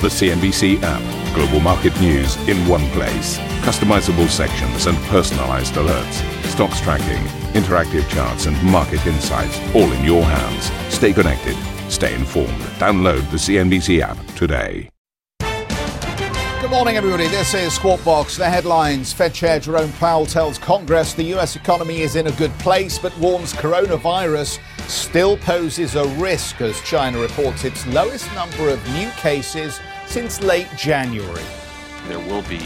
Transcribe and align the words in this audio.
The 0.00 0.06
CNBC 0.06 0.80
app. 0.84 1.34
Global 1.34 1.58
market 1.58 2.00
news 2.00 2.36
in 2.48 2.56
one 2.68 2.88
place. 2.90 3.36
Customizable 3.66 4.28
sections 4.28 4.86
and 4.86 4.96
personalized 5.08 5.74
alerts. 5.74 6.44
Stocks 6.44 6.80
tracking, 6.80 7.24
interactive 7.60 8.08
charts, 8.08 8.46
and 8.46 8.62
market 8.62 9.04
insights 9.08 9.58
all 9.74 9.90
in 9.90 10.04
your 10.04 10.22
hands. 10.22 10.70
Stay 10.94 11.12
connected. 11.12 11.56
Stay 11.90 12.14
informed. 12.14 12.60
Download 12.78 13.28
the 13.32 13.38
CNBC 13.38 14.00
app 14.00 14.16
today. 14.36 14.88
Good 16.60 16.70
morning, 16.70 16.96
everybody. 16.96 17.26
This 17.26 17.54
is 17.54 17.72
Squawk 17.72 18.04
Box. 18.04 18.36
The 18.36 18.48
headlines 18.48 19.12
Fed 19.12 19.34
Chair 19.34 19.58
Jerome 19.58 19.92
Powell 19.94 20.26
tells 20.26 20.58
Congress 20.58 21.12
the 21.12 21.24
U.S. 21.24 21.56
economy 21.56 22.02
is 22.02 22.14
in 22.14 22.28
a 22.28 22.32
good 22.32 22.52
place, 22.60 23.00
but 23.00 23.16
warns 23.18 23.52
coronavirus 23.52 24.60
still 24.88 25.36
poses 25.38 25.96
a 25.96 26.06
risk 26.20 26.60
as 26.60 26.80
China 26.82 27.18
reports 27.18 27.64
its 27.64 27.84
lowest 27.88 28.32
number 28.34 28.68
of 28.68 28.84
new 28.92 29.10
cases 29.10 29.80
since 30.08 30.40
late 30.42 30.68
January. 30.76 31.44
There 32.08 32.18
will 32.18 32.42
be 32.42 32.56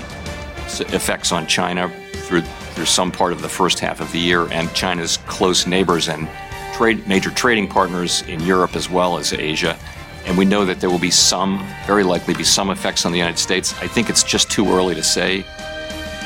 effects 0.94 1.32
on 1.32 1.46
China 1.46 1.92
through 2.12 2.42
through 2.72 2.86
some 2.86 3.12
part 3.12 3.32
of 3.32 3.42
the 3.42 3.48
first 3.48 3.78
half 3.80 4.00
of 4.00 4.10
the 4.12 4.18
year, 4.18 4.50
and 4.50 4.72
China's 4.72 5.18
close 5.26 5.66
neighbors 5.66 6.08
and 6.08 6.28
trade, 6.72 7.06
major 7.06 7.30
trading 7.30 7.68
partners 7.68 8.22
in 8.22 8.40
Europe 8.40 8.76
as 8.76 8.88
well 8.88 9.18
as 9.18 9.32
Asia. 9.34 9.76
And 10.24 10.38
we 10.38 10.44
know 10.44 10.64
that 10.64 10.80
there 10.80 10.88
will 10.88 10.98
be 10.98 11.10
some, 11.10 11.66
very 11.86 12.04
likely 12.04 12.32
be 12.32 12.44
some 12.44 12.70
effects 12.70 13.04
on 13.04 13.12
the 13.12 13.18
United 13.18 13.38
States. 13.38 13.74
I 13.82 13.88
think 13.88 14.08
it's 14.08 14.22
just 14.22 14.50
too 14.50 14.66
early 14.72 14.94
to 14.94 15.02
say. 15.02 15.44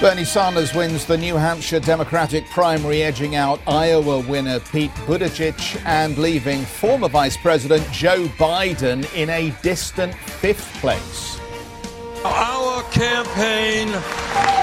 Bernie 0.01 0.25
Sanders 0.25 0.75
wins 0.75 1.07
the 1.07 1.17
New 1.17 1.37
Hampshire 1.37 1.81
Democratic 1.81 2.49
primary, 2.51 3.03
edging 3.03 3.35
out 3.35 3.61
Iowa 3.67 4.21
winner 4.21 4.61
Pete 4.61 4.91
Buttigieg 5.07 5.83
and 5.87 6.19
leaving 6.19 6.63
former 6.63 7.09
Vice 7.09 7.37
President 7.37 7.91
Joe 7.93 8.27
Biden 8.37 9.11
in 9.15 9.31
a 9.31 9.55
distant 9.63 10.15
fifth 10.15 10.67
place. 10.81 11.41
Our 12.25 12.83
campaign 12.91 13.89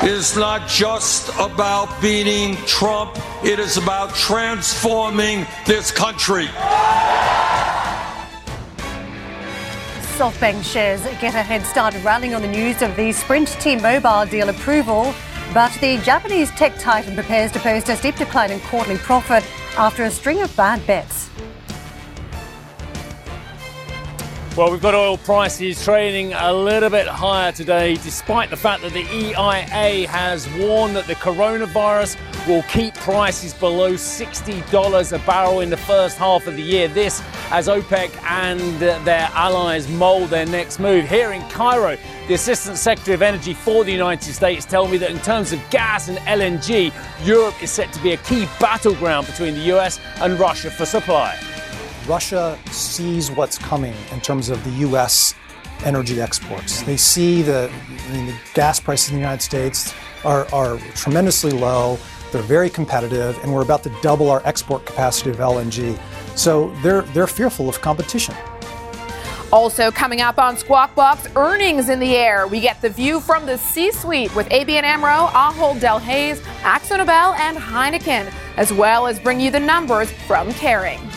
is 0.08 0.38
not 0.38 0.68
just 0.70 1.30
about 1.40 2.02
beating 2.02 2.56
Trump, 2.68 3.18
it 3.44 3.60
is 3.60 3.78
about 3.78 4.14
transforming 4.14 5.48
this 5.66 5.90
country. 5.90 6.48
SoftBank 10.18 10.64
shares 10.64 11.02
get 11.20 11.34
a 11.34 11.42
head 11.42 11.66
start 11.66 11.96
rallying 12.04 12.36
on 12.36 12.44
the 12.44 12.48
news 12.48 12.84
of 12.84 12.96
the 12.96 13.12
Sprint 13.12 13.48
T-Mobile 13.60 14.28
deal 14.28 14.48
approval, 14.48 15.12
but 15.56 15.72
the 15.82 15.98
Japanese 16.04 16.52
tech 16.52 16.78
titan 16.78 17.16
prepares 17.16 17.52
to 17.54 17.60
post 17.60 17.90
a 17.90 17.96
steep 17.96 18.16
decline 18.16 18.52
in 18.52 18.60
quarterly 18.60 19.00
profit 19.00 19.44
after 19.76 20.04
a 20.04 20.12
string 20.12 20.40
of 20.44 20.56
bad 20.56 20.86
bets. 20.86 21.32
Well, 24.56 24.70
we've 24.70 24.84
got 24.84 24.94
oil 24.94 25.18
prices 25.18 25.84
trading 25.84 26.34
a 26.34 26.54
little 26.54 26.92
bit 26.92 27.08
higher 27.08 27.52
today, 27.52 27.96
despite 27.96 28.52
the 28.52 28.56
fact 28.56 28.84
that 28.84 28.94
the 28.94 29.08
EIA 29.12 30.08
has 30.08 30.48
warned 30.60 30.96
that 30.96 31.08
the 31.08 31.16
coronavirus 31.16 32.18
will 32.48 32.64
keep 32.64 32.94
prices 32.96 33.54
below 33.54 33.94
$60 33.94 35.14
a 35.14 35.26
barrel 35.26 35.62
in 35.62 35.70
the 35.70 35.78
first 35.78 36.18
half 36.18 36.48
of 36.48 36.56
the 36.56 36.62
year. 36.62 36.88
This 36.88 37.22
as 37.52 37.68
OPEC 37.68 38.12
and 38.24 38.60
their 38.80 39.30
allies 39.34 39.88
mold 39.88 40.30
their 40.30 40.46
next 40.46 40.80
move. 40.80 41.08
Here 41.08 41.32
in 41.32 41.42
Cairo, 41.50 41.98
the 42.28 42.34
Assistant 42.34 42.78
Secretary 42.78 43.16
of 43.16 43.22
Energy 43.22 43.54
for 43.54 43.84
the 43.84 43.92
United 43.92 44.34
States 44.34 44.66
telling 44.66 44.92
me 44.92 44.98
that 44.98 45.12
in 45.12 45.20
terms 45.20 45.54
of 45.54 45.62
gas 45.70 46.10
and 46.10 46.18
LNG, 46.20 46.92
Europe 47.26 47.62
is 47.62 47.72
set 47.72 47.92
to 47.94 48.02
be 48.02 48.14
a 48.14 48.18
key 48.18 48.48
battleground 48.60 49.28
between 49.28 49.54
the 49.54 49.78
US 49.78 50.00
and 50.22 50.40
Russia 50.40 50.70
for 50.70 50.86
supply. 50.86 51.38
Russia 52.08 52.60
sees 52.72 53.32
what's 53.32 53.58
coming 53.58 53.94
in 54.12 54.20
terms 54.20 54.50
of 54.50 54.62
the 54.66 54.72
U.S. 54.88 55.36
energy 55.86 56.20
exports. 56.20 56.82
They 56.82 56.98
see 56.98 57.42
the, 57.42 57.72
I 57.72 58.12
mean, 58.12 58.26
the 58.26 58.36
gas 58.54 58.80
prices 58.80 59.10
in 59.10 59.16
the 59.16 59.22
United 59.22 59.42
States 59.42 59.94
are, 60.26 60.48
are 60.54 60.78
tremendously 60.96 61.52
low. 61.52 61.98
They're 62.34 62.42
very 62.42 62.70
competitive, 62.70 63.40
and 63.44 63.54
we're 63.54 63.62
about 63.62 63.84
to 63.84 63.92
double 64.02 64.32
our 64.32 64.42
export 64.44 64.86
capacity 64.88 65.30
of 65.30 65.38
LNG. 65.38 66.00
So 66.36 66.74
they're, 66.82 67.04
they're 67.14 67.28
fearful 67.28 67.70
of 67.70 67.80
competition. 67.80 68.36
Also 69.52 69.92
coming 69.92 70.20
up 70.20 70.40
on 70.40 70.58
Squawk 70.58 70.96
Box, 70.96 71.28
earnings 71.36 71.90
in 71.90 72.00
the 72.00 72.16
air. 72.16 72.48
We 72.48 72.60
get 72.60 72.82
the 72.82 72.90
view 72.90 73.20
from 73.20 73.46
the 73.46 73.60
C-suite 73.60 74.36
with 74.36 74.50
ABN 74.50 74.82
AMRO, 74.82 75.28
Ahold 75.28 75.80
Delhaize, 75.80 76.40
Akzo 76.64 76.98
Nobel, 76.98 77.34
and 77.36 77.56
Heineken, 77.56 78.34
as 78.58 78.74
well 78.74 79.06
as 79.06 79.20
bring 79.20 79.40
you 79.40 79.52
the 79.52 79.60
numbers 79.60 80.12
from 80.26 80.50
Kering. 80.54 81.13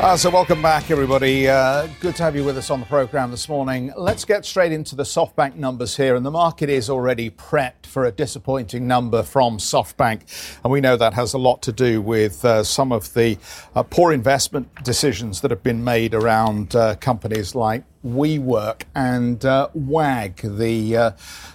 Uh, 0.00 0.16
so, 0.16 0.30
welcome 0.30 0.62
back, 0.62 0.90
everybody. 0.90 1.46
Uh, 1.46 1.86
good 2.00 2.16
to 2.16 2.22
have 2.22 2.34
you 2.34 2.42
with 2.42 2.56
us 2.56 2.70
on 2.70 2.80
the 2.80 2.86
program 2.86 3.30
this 3.30 3.50
morning. 3.50 3.92
Let's 3.98 4.24
get 4.24 4.46
straight 4.46 4.72
into 4.72 4.96
the 4.96 5.02
SoftBank 5.02 5.56
numbers 5.56 5.94
here. 5.94 6.16
And 6.16 6.24
the 6.24 6.30
market 6.30 6.70
is 6.70 6.88
already 6.88 7.28
prepped 7.28 7.84
for 7.84 8.06
a 8.06 8.10
disappointing 8.10 8.88
number 8.88 9.22
from 9.22 9.58
SoftBank. 9.58 10.22
And 10.64 10.72
we 10.72 10.80
know 10.80 10.96
that 10.96 11.12
has 11.12 11.34
a 11.34 11.38
lot 11.38 11.60
to 11.64 11.72
do 11.72 12.00
with 12.00 12.42
uh, 12.46 12.64
some 12.64 12.92
of 12.92 13.12
the 13.12 13.36
uh, 13.74 13.82
poor 13.82 14.14
investment 14.14 14.74
decisions 14.84 15.42
that 15.42 15.50
have 15.50 15.62
been 15.62 15.84
made 15.84 16.14
around 16.14 16.74
uh, 16.74 16.94
companies 16.94 17.54
like 17.54 17.84
WeWork 18.04 18.82
and 18.94 19.44
uh, 19.44 19.68
Wag, 19.74 20.36
the 20.42 20.96
uh, 20.96 21.10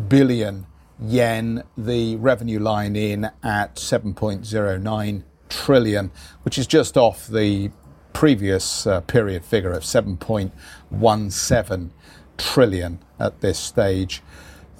billion 0.07 0.67
yen, 1.01 1.63
the 1.77 2.17
revenue 2.17 2.59
line 2.59 2.97
in 2.97 3.31
at 3.43 3.77
7.09 3.77 5.23
trillion, 5.49 6.11
which 6.43 6.59
is 6.59 6.67
just 6.67 6.97
off 6.97 7.27
the 7.27 7.71
previous 8.13 8.87
uh, 8.87 9.01
period 9.03 9.45
figure 9.45 9.73
of 9.73 9.83
7.17 9.83 11.91
trillion 12.37 12.99
at 13.19 13.41
this 13.41 13.59
stage. 13.59 14.23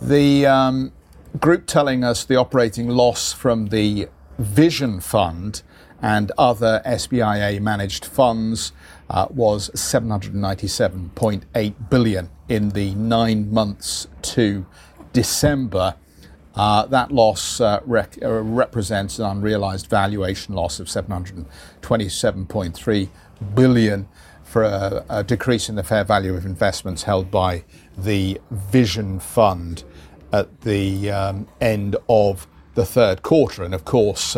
The 0.01 0.47
um, 0.47 0.93
group 1.39 1.67
telling 1.67 2.05
us 2.05 2.25
the 2.25 2.37
operating 2.37 2.89
loss 2.89 3.33
from 3.33 3.67
the 3.67 4.09
Vision 4.39 5.01
Fund 5.01 5.63
and 6.01 6.31
other 6.39 6.81
SBIA 6.87 7.61
managed 7.61 8.05
funds 8.05 8.71
uh, 9.11 9.27
was 9.31 9.69
797.8 9.71 11.91
billion 11.91 12.31
in 12.49 12.69
the 12.71 12.95
nine 12.95 13.53
months 13.53 14.07
to 14.23 14.65
December. 15.13 15.97
Uh, 16.55 16.87
that 16.87 17.13
loss 17.13 17.61
uh, 17.61 17.83
uh, 17.87 18.07
represents 18.43 19.19
an 19.19 19.27
unrealized 19.27 19.89
valuation 19.89 20.55
loss 20.55 20.81
of 20.81 20.87
727.3 20.89 23.09
billion 23.55 24.09
for 24.43 24.63
a, 24.65 25.23
decrease 25.25 25.69
in 25.69 25.75
the 25.77 25.83
fair 25.83 26.05
value 26.05 26.35
of 26.35 26.47
investments 26.47 27.03
held 27.03 27.31
by 27.31 27.63
the 27.97 28.41
Vision 28.51 29.21
Fund 29.21 29.85
at 30.33 30.63
the 30.63 31.11
um, 31.11 31.47
end 31.61 31.97
of 32.09 32.47
the 32.75 32.87
third 32.87 33.23
quarter. 33.23 33.63
And 33.63 33.75
of 33.75 33.85
course, 33.85 34.35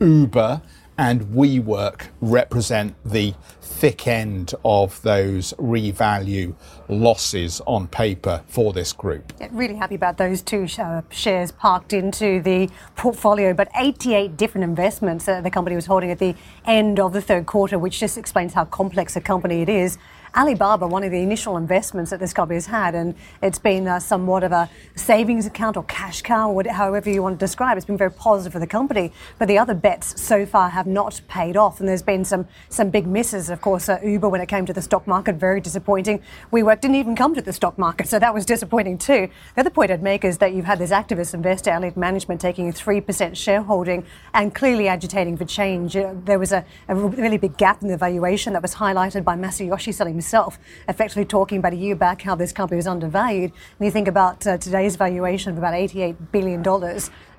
Uber 0.00 0.60
and 0.98 1.22
WeWork 1.22 2.08
represent 2.20 2.94
the 3.04 3.34
thick 3.64 4.06
end 4.06 4.54
of 4.64 5.00
those 5.02 5.52
revalue 5.54 6.54
losses 6.88 7.60
on 7.66 7.88
paper 7.88 8.42
for 8.46 8.72
this 8.72 8.92
group. 8.92 9.32
Yeah, 9.40 9.48
really 9.52 9.74
happy 9.74 9.94
about 9.94 10.18
those 10.18 10.42
two 10.42 10.68
uh, 10.78 11.02
shares 11.10 11.50
parked 11.50 11.92
into 11.92 12.40
the 12.42 12.68
portfolio, 12.94 13.54
but 13.54 13.68
88 13.76 14.36
different 14.36 14.64
investments 14.64 15.24
the 15.24 15.50
company 15.50 15.74
was 15.74 15.86
holding 15.86 16.10
at 16.10 16.18
the 16.18 16.34
end 16.66 17.00
of 17.00 17.12
the 17.12 17.20
third 17.20 17.46
quarter, 17.46 17.78
which 17.78 17.98
just 17.98 18.18
explains 18.18 18.54
how 18.54 18.64
complex 18.64 19.16
a 19.16 19.20
company 19.20 19.62
it 19.62 19.68
is. 19.68 19.98
Alibaba, 20.36 20.88
one 20.88 21.04
of 21.04 21.12
the 21.12 21.20
initial 21.20 21.56
investments 21.56 22.10
that 22.10 22.18
this 22.18 22.32
company 22.32 22.56
has 22.56 22.66
had, 22.66 22.96
and 22.96 23.14
it's 23.40 23.60
been 23.60 23.86
uh, 23.86 24.00
somewhat 24.00 24.42
of 24.42 24.50
a 24.50 24.68
savings 24.96 25.46
account 25.46 25.76
or 25.76 25.84
cash 25.84 26.22
cow, 26.22 26.50
or 26.50 26.64
however 26.68 27.08
you 27.08 27.22
want 27.22 27.38
to 27.38 27.44
describe 27.44 27.76
it. 27.76 27.78
It's 27.78 27.86
been 27.86 27.96
very 27.96 28.10
positive 28.10 28.52
for 28.52 28.58
the 28.58 28.66
company, 28.66 29.12
but 29.38 29.46
the 29.46 29.58
other 29.58 29.74
bets 29.74 30.20
so 30.20 30.44
far 30.44 30.70
have 30.70 30.88
not 30.88 31.20
paid 31.28 31.56
off, 31.56 31.78
and 31.78 31.88
there's 31.88 32.02
been 32.02 32.24
some 32.24 32.48
some 32.68 32.90
big 32.90 33.06
misses. 33.06 33.48
Of 33.54 33.60
course, 33.60 33.88
uh, 33.88 34.00
Uber 34.02 34.28
when 34.28 34.40
it 34.40 34.48
came 34.48 34.66
to 34.66 34.72
the 34.72 34.82
stock 34.82 35.06
market, 35.06 35.36
very 35.36 35.60
disappointing. 35.60 36.20
WeWork 36.52 36.80
didn't 36.80 36.96
even 36.96 37.14
come 37.14 37.36
to 37.36 37.40
the 37.40 37.52
stock 37.52 37.78
market, 37.78 38.08
so 38.08 38.18
that 38.18 38.34
was 38.34 38.44
disappointing 38.44 38.98
too. 38.98 39.28
The 39.54 39.60
other 39.60 39.70
point 39.70 39.92
I'd 39.92 40.02
make 40.02 40.24
is 40.24 40.38
that 40.38 40.54
you've 40.54 40.64
had 40.64 40.80
this 40.80 40.90
activist 40.90 41.34
investor, 41.34 41.70
Elliott 41.70 41.96
Management, 41.96 42.40
taking 42.40 42.68
a 42.68 42.72
three 42.72 43.00
percent 43.00 43.36
shareholding 43.36 44.04
and 44.34 44.52
clearly 44.52 44.88
agitating 44.88 45.36
for 45.36 45.44
change. 45.44 45.96
Uh, 45.96 46.14
there 46.24 46.40
was 46.40 46.50
a, 46.50 46.64
a 46.88 46.96
really 46.96 47.38
big 47.38 47.56
gap 47.56 47.80
in 47.80 47.86
the 47.86 47.96
valuation 47.96 48.54
that 48.54 48.62
was 48.62 48.74
highlighted 48.74 49.22
by 49.22 49.36
Masayoshi 49.36 49.94
Son 49.94 50.08
himself, 50.08 50.58
effectively 50.88 51.24
talking 51.24 51.58
about 51.58 51.72
a 51.72 51.76
year 51.76 51.94
back 51.94 52.22
how 52.22 52.34
this 52.34 52.50
company 52.50 52.76
was 52.76 52.88
undervalued. 52.88 53.52
And 53.78 53.86
you 53.86 53.92
think 53.92 54.08
about 54.08 54.44
uh, 54.48 54.58
today's 54.58 54.96
valuation 54.96 55.52
of 55.52 55.58
about 55.58 55.74
$88 55.74 56.16
billion 56.32 56.60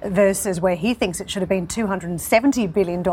versus 0.09 0.59
where 0.61 0.75
he 0.75 0.93
thinks 0.93 1.19
it 1.19 1.29
should 1.29 1.41
have 1.41 1.49
been 1.49 1.67
$270 1.67 2.71
billion, 2.73 3.03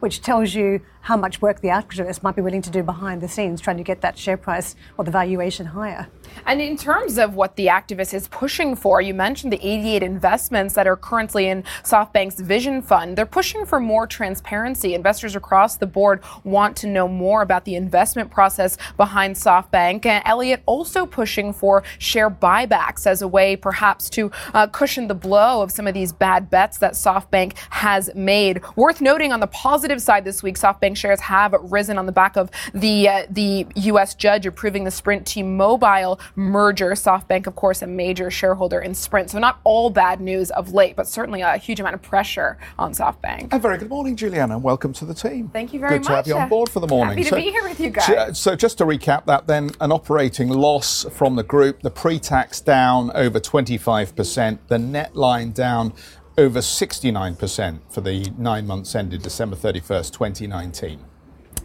which 0.00 0.22
tells 0.22 0.54
you 0.54 0.80
how 1.06 1.16
much 1.16 1.40
work 1.40 1.60
the 1.60 1.68
activists 1.68 2.20
might 2.24 2.34
be 2.34 2.42
willing 2.42 2.60
to 2.60 2.70
do 2.70 2.82
behind 2.82 3.22
the 3.22 3.28
scenes 3.28 3.60
trying 3.60 3.76
to 3.76 3.84
get 3.84 4.00
that 4.00 4.18
share 4.18 4.36
price 4.36 4.74
or 4.98 5.04
the 5.04 5.10
valuation 5.10 5.66
higher. 5.66 6.08
And 6.44 6.60
in 6.60 6.76
terms 6.76 7.16
of 7.16 7.34
what 7.34 7.54
the 7.54 7.68
activist 7.68 8.12
is 8.12 8.26
pushing 8.26 8.74
for, 8.74 9.00
you 9.00 9.14
mentioned 9.14 9.52
the 9.52 9.64
88 9.64 10.02
investments 10.02 10.74
that 10.74 10.88
are 10.88 10.96
currently 10.96 11.46
in 11.46 11.62
SoftBank's 11.84 12.40
Vision 12.40 12.82
Fund. 12.82 13.16
They're 13.16 13.24
pushing 13.24 13.64
for 13.64 13.78
more 13.78 14.08
transparency. 14.08 14.94
Investors 14.94 15.36
across 15.36 15.76
the 15.76 15.86
board 15.86 16.22
want 16.42 16.76
to 16.78 16.88
know 16.88 17.06
more 17.06 17.42
about 17.42 17.64
the 17.64 17.76
investment 17.76 18.32
process 18.32 18.76
behind 18.96 19.36
SoftBank. 19.36 20.06
And 20.06 20.22
Elliott 20.26 20.64
also 20.66 21.06
pushing 21.06 21.52
for 21.52 21.84
share 21.98 22.30
buybacks 22.30 23.06
as 23.06 23.22
a 23.22 23.28
way 23.28 23.54
perhaps 23.54 24.10
to 24.10 24.32
uh, 24.54 24.66
cushion 24.66 25.06
the 25.06 25.14
blow 25.14 25.62
of 25.62 25.70
some 25.70 25.86
of 25.86 25.94
these 25.94 26.12
bad 26.26 26.50
bets 26.50 26.78
that 26.78 26.94
SoftBank 26.94 27.52
has 27.70 28.12
made. 28.16 28.60
Worth 28.74 29.00
noting 29.00 29.30
on 29.30 29.38
the 29.38 29.46
positive 29.46 30.02
side 30.02 30.24
this 30.24 30.42
week, 30.42 30.56
SoftBank 30.58 30.96
shares 30.96 31.20
have 31.20 31.54
risen 31.60 31.98
on 31.98 32.06
the 32.06 32.10
back 32.10 32.36
of 32.36 32.50
the 32.74 33.08
uh, 33.08 33.26
the 33.30 33.64
U.S. 33.76 34.16
judge 34.16 34.44
approving 34.44 34.82
the 34.82 34.90
Sprint 34.90 35.24
T-Mobile 35.24 36.18
merger. 36.34 36.90
SoftBank, 36.90 37.46
of 37.46 37.54
course, 37.54 37.80
a 37.80 37.86
major 37.86 38.28
shareholder 38.28 38.80
in 38.80 38.92
Sprint, 38.92 39.30
so 39.30 39.38
not 39.38 39.60
all 39.62 39.88
bad 39.88 40.20
news 40.20 40.50
of 40.50 40.72
late, 40.72 40.96
but 40.96 41.06
certainly 41.06 41.42
a 41.42 41.56
huge 41.58 41.78
amount 41.78 41.94
of 41.94 42.02
pressure 42.02 42.58
on 42.76 42.92
SoftBank. 42.92 43.52
A 43.52 43.60
very 43.60 43.78
good 43.78 43.88
morning, 43.88 44.16
Juliana. 44.16 44.54
and 44.54 44.64
Welcome 44.64 44.92
to 44.94 45.04
the 45.04 45.14
team. 45.14 45.48
Thank 45.50 45.72
you 45.72 45.78
very 45.78 46.00
good 46.00 46.08
much. 46.08 46.08
Good 46.08 46.10
to 46.10 46.16
have 46.16 46.26
you 46.26 46.42
on 46.42 46.48
board 46.48 46.70
for 46.70 46.80
the 46.80 46.88
morning. 46.88 47.18
Happy 47.18 47.22
to 47.22 47.30
so, 47.30 47.36
be 47.36 47.52
here 47.52 47.62
with 47.62 47.78
you 47.78 47.90
guys. 47.90 48.36
So, 48.36 48.56
just 48.56 48.78
to 48.78 48.84
recap 48.84 49.26
that, 49.26 49.46
then, 49.46 49.70
an 49.80 49.92
operating 49.92 50.48
loss 50.48 51.04
from 51.04 51.36
the 51.36 51.44
group, 51.44 51.82
the 51.82 51.90
pre-tax 51.92 52.60
down 52.60 53.12
over 53.14 53.38
25%, 53.38 54.58
the 54.66 54.78
net 54.80 55.14
line 55.14 55.52
down 55.52 55.92
over 56.38 56.60
69% 56.60 57.78
for 57.88 58.00
the 58.00 58.30
nine 58.36 58.66
months 58.66 58.94
ended 58.94 59.22
December 59.22 59.56
31st, 59.56 60.12
2019. 60.12 61.00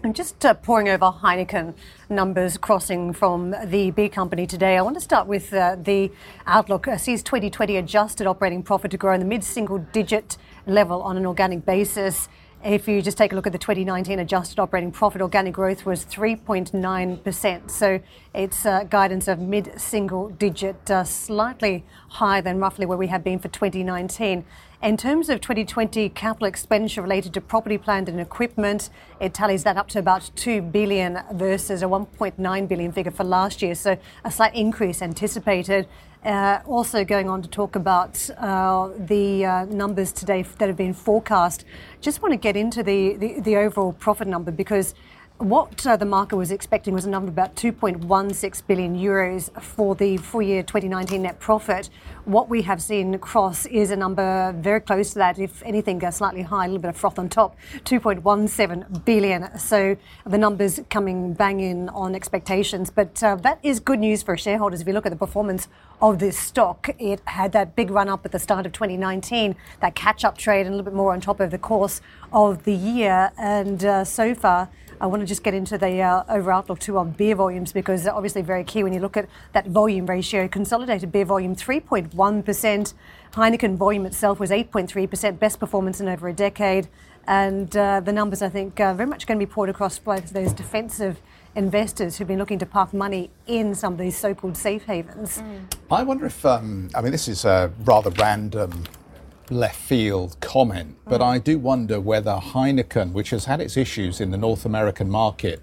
And 0.04 0.16
just 0.16 0.44
uh, 0.46 0.54
pouring 0.56 0.90
over 0.90 1.12
Heineken 1.12 1.76
numbers 2.10 2.58
crossing 2.58 3.14
from 3.14 3.54
the 3.66 3.92
beer 3.92 4.10
company 4.10 4.48
today, 4.48 4.78
I 4.78 4.82
want 4.82 4.96
to 4.96 5.02
start 5.02 5.28
with 5.28 5.54
uh, 5.54 5.76
the 5.80 6.12
outlook. 6.48 6.88
Uh, 6.88 6.98
sees 6.98 7.22
2020 7.22 7.78
adjusted 7.78 8.26
operating 8.26 8.64
profit 8.64 8.90
to 8.92 8.98
grow 8.98 9.14
in 9.14 9.20
the 9.20 9.28
mid 9.28 9.44
single 9.44 9.78
digit 9.78 10.38
level 10.66 11.04
on 11.04 11.18
an 11.18 11.26
organic 11.26 11.66
basis. 11.66 12.30
If 12.64 12.88
you 12.88 13.02
just 13.02 13.18
take 13.18 13.32
a 13.32 13.36
look 13.36 13.48
at 13.48 13.54
the 13.54 13.58
2019 13.58 14.20
adjusted 14.20 14.60
operating 14.60 14.92
profit, 14.92 15.20
organic 15.20 15.52
growth 15.52 15.84
was 15.84 16.06
3.9%. 16.06 17.72
So 17.72 18.00
it's 18.36 18.66
uh, 18.68 18.84
guidance 18.84 19.28
of 19.28 19.40
mid 19.40 19.82
single 19.82 20.30
digit, 20.30 20.92
uh, 20.92 21.04
slightly 21.04 21.84
higher 22.10 22.44
than 22.44 22.60
roughly 22.60 22.86
where 22.86 23.00
we 23.00 23.08
have 23.08 23.24
been 23.24 23.40
for 23.40 23.48
2019. 23.48 24.46
In 24.84 24.98
terms 24.98 25.30
of 25.30 25.42
2020 25.42 26.10
capital 26.10 26.48
expenditure 26.48 27.04
related 27.04 27.36
to 27.36 27.42
property, 27.42 27.78
plant 27.78 28.10
and 28.10 28.20
equipment, 28.20 28.90
it 29.20 29.32
tallies 29.32 29.64
that 29.64 29.78
up 29.78 29.88
to 29.90 30.00
about 30.00 30.32
2 30.36 30.60
billion 30.64 31.20
versus 31.34 31.84
a 31.84 31.86
1.9 31.86 32.68
billion 32.68 32.92
figure 32.92 33.12
for 33.12 33.24
last 33.24 33.62
year. 33.62 33.76
So 33.76 33.96
a 34.26 34.32
slight 34.32 34.56
increase 34.56 35.04
anticipated. 35.04 35.88
Uh, 36.26 36.62
also 36.66 37.06
going 37.06 37.30
on 37.30 37.44
to 37.44 37.48
talk 37.48 37.76
about 37.76 38.28
uh, 38.40 38.90
the 38.98 39.46
uh, 39.46 39.66
numbers 39.66 40.12
today 40.12 40.42
that 40.58 40.68
have 40.68 40.78
been 40.78 40.96
forecast. 40.96 41.64
Just 42.00 42.24
want 42.24 42.32
to 42.32 42.38
get 42.38 42.56
into 42.56 42.82
the, 42.82 43.14
the, 43.18 43.40
the 43.40 43.58
overall 43.58 43.94
profit 43.94 44.28
number 44.28 44.50
because 44.50 44.96
what 45.42 45.88
uh, 45.88 45.98
the 45.98 46.06
market 46.06 46.36
was 46.36 46.52
expecting 46.52 46.94
was 46.94 47.06
a 47.06 47.10
number 47.10 47.30
about 47.30 47.56
2.16 47.56 48.68
billion 48.68 48.96
euros 48.96 49.50
for 49.62 49.96
the 49.96 50.18
full 50.18 50.42
year 50.42 50.62
2019 50.62 51.24
net 51.24 51.40
profit. 51.40 51.90
What 52.26 52.50
we 52.50 52.62
have 52.62 52.84
seen 52.84 53.16
across 53.16 53.66
is 53.66 53.90
a 53.90 53.96
number 53.96 54.54
very 54.60 54.80
close 54.80 55.14
to 55.14 55.16
that, 55.20 55.40
if 55.40 55.64
anything, 55.64 56.00
slightly 56.12 56.44
high, 56.44 56.66
a 56.66 56.68
little 56.68 56.82
bit 56.82 56.90
of 56.90 56.98
froth 56.98 57.18
on 57.18 57.30
top, 57.30 57.58
2.17 57.86 59.06
billion. 59.06 59.58
So 59.58 59.98
the 60.28 60.38
numbers 60.38 60.80
coming 60.92 61.34
bang 61.34 61.60
in 61.60 61.90
on 61.90 62.14
expectations. 62.14 62.92
But 62.92 63.24
uh, 63.24 63.38
that 63.38 63.60
is 63.64 63.80
good 63.80 64.00
news 64.00 64.22
for 64.22 64.38
shareholders. 64.38 64.82
If 64.82 64.88
you 64.88 64.94
look 64.94 65.08
at 65.08 65.12
the 65.12 65.16
performance 65.16 65.68
of 66.00 66.20
this 66.20 66.38
stock, 66.38 66.90
it 67.00 67.22
had 67.26 67.54
that 67.54 67.76
big 67.76 67.90
run 67.90 68.08
up 68.08 68.24
at 68.24 68.32
the 68.32 68.40
start 68.40 68.68
of 68.68 68.72
2019, 68.72 69.56
that 69.80 69.96
catch 69.96 70.24
up 70.24 70.38
trade, 70.38 70.68
and 70.68 70.70
a 70.70 70.72
little 70.78 70.86
bit 70.86 70.94
more 70.94 71.14
on 71.14 71.22
top 71.22 71.40
of 71.40 71.50
the 71.50 71.58
course 71.58 72.02
of 72.32 72.66
the 72.66 72.74
year. 72.74 73.32
And 73.36 73.84
uh, 73.84 74.04
so 74.04 74.36
far, 74.36 74.70
I 75.02 75.08
want 75.08 75.22
to 75.22 75.26
just 75.26 75.42
get 75.42 75.56
into 75.56 75.80
the 75.80 76.00
uh, 76.00 76.24
over 76.30 76.52
outlook 76.52 76.78
too 76.78 77.00
on 77.00 77.10
beer 77.10 77.34
volumes 77.34 77.74
because 77.74 78.06
obviously 78.06 78.44
very 78.44 78.64
key 78.64 78.84
when 78.84 78.94
you 78.94 79.00
look 79.00 79.18
at 79.18 79.28
that 79.54 79.66
volume 79.66 80.06
ratio. 80.06 80.48
Consolidated 80.48 81.12
beer 81.12 81.26
volume 81.26 81.56
3.1%. 81.56 82.11
Heineken 83.34 83.78
volume 83.78 84.06
itself 84.06 84.40
was 84.40 84.50
8.3%, 84.50 85.40
best 85.40 85.60
performance 85.60 86.02
in 86.02 86.08
over 86.08 86.28
a 86.28 86.34
decade. 86.34 86.88
And 87.28 87.76
uh, 87.78 88.00
the 88.00 88.12
numbers, 88.12 88.42
I 88.42 88.50
think, 88.50 88.80
are 88.80 88.94
very 88.94 89.08
much 89.08 89.28
going 89.28 89.40
to 89.40 89.46
be 89.46 89.50
poured 89.50 89.70
across 89.70 90.00
by 90.00 90.20
those 90.20 90.54
defensive 90.54 91.22
investors 91.56 92.18
who've 92.18 92.28
been 92.28 92.40
looking 92.40 92.60
to 92.60 92.66
park 92.66 92.94
money 92.94 93.30
in 93.46 93.76
some 93.76 93.94
of 93.94 94.00
these 94.00 94.18
so-called 94.18 94.58
safe 94.58 94.86
havens. 94.86 95.40
Mm. 95.40 95.74
I 95.92 96.04
wonder 96.04 96.26
if, 96.26 96.46
um, 96.46 96.90
I 96.96 97.02
mean, 97.02 97.12
this 97.12 97.28
is 97.28 97.46
a 97.46 97.72
rather 97.84 98.10
random 98.12 98.86
left 99.50 99.80
field 99.80 100.38
comment, 100.40 100.98
but 101.06 101.22
mm. 101.22 101.26
I 101.26 101.38
do 101.38 101.60
wonder 101.60 102.00
whether 102.00 102.32
Heineken, 102.32 103.12
which 103.12 103.32
has 103.32 103.46
had 103.46 103.60
its 103.62 103.78
issues 103.78 104.22
in 104.22 104.32
the 104.32 104.38
North 104.38 104.66
American 104.66 105.10
market, 105.10 105.62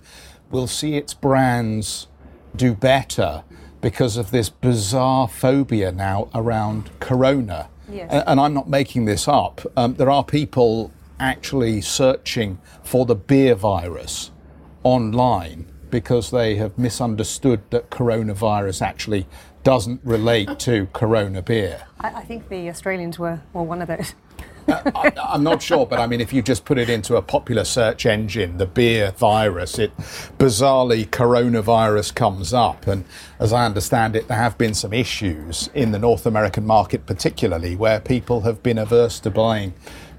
will 0.50 0.66
see 0.66 0.96
its 0.96 1.14
brands 1.14 2.06
do 2.54 2.74
better 2.74 3.44
because 3.80 4.16
of 4.16 4.30
this 4.30 4.48
bizarre 4.48 5.28
phobia 5.28 5.92
now 5.92 6.28
around 6.34 6.90
Corona. 7.00 7.69
Yes. 7.90 8.08
And, 8.10 8.25
and 8.26 8.40
I'm 8.40 8.54
not 8.54 8.69
making 8.69 9.04
this 9.04 9.28
up. 9.28 9.60
Um, 9.76 9.94
there 9.94 10.10
are 10.10 10.25
people 10.25 10.92
actually 11.20 11.80
searching 11.80 12.58
for 12.82 13.06
the 13.06 13.14
beer 13.14 13.54
virus 13.54 14.30
online 14.82 15.66
because 15.90 16.30
they 16.30 16.56
have 16.56 16.76
misunderstood 16.78 17.62
that 17.70 17.90
coronavirus 17.90 18.82
actually 18.82 19.26
doesn't 19.64 20.00
relate 20.04 20.58
to 20.58 20.86
Corona 20.92 21.42
beer. 21.42 21.86
I, 22.00 22.08
I 22.08 22.25
think 22.25 22.48
the 22.48 22.69
Australians 22.69 23.19
were, 23.19 23.40
were 23.52 23.62
one 23.62 23.82
of 23.82 23.88
those. 23.88 24.14
I, 24.68 25.12
am 25.34 25.42
not 25.42 25.62
sure, 25.62 25.86
but 25.86 25.98
I 25.98 26.06
mean, 26.06 26.20
if 26.20 26.32
you 26.32 26.42
just 26.42 26.64
put 26.64 26.78
it 26.78 26.90
into 26.90 27.16
a 27.16 27.22
popular 27.22 27.64
search 27.64 28.06
engine, 28.06 28.58
the 28.58 28.66
beer 28.66 29.12
virus, 29.12 29.78
it 29.78 29.96
bizarrely 30.38 31.06
coronavirus 31.06 32.14
comes 32.14 32.52
up. 32.52 32.87
And 32.87 33.04
as 33.38 33.52
I 33.52 33.64
understand 33.64 34.16
it, 34.16 34.28
there 34.28 34.37
have 34.37 34.58
been 34.58 34.75
some 34.75 34.92
issues 34.92 35.70
in 35.75 35.92
the 35.92 35.98
North 35.98 36.26
American 36.26 36.66
market, 36.66 37.06
particularly 37.06 37.76
where 37.76 38.00
people 38.00 38.42
have 38.42 38.62
been 38.62 38.78
averse 38.78 39.20
to 39.20 39.30
buying 39.30 39.75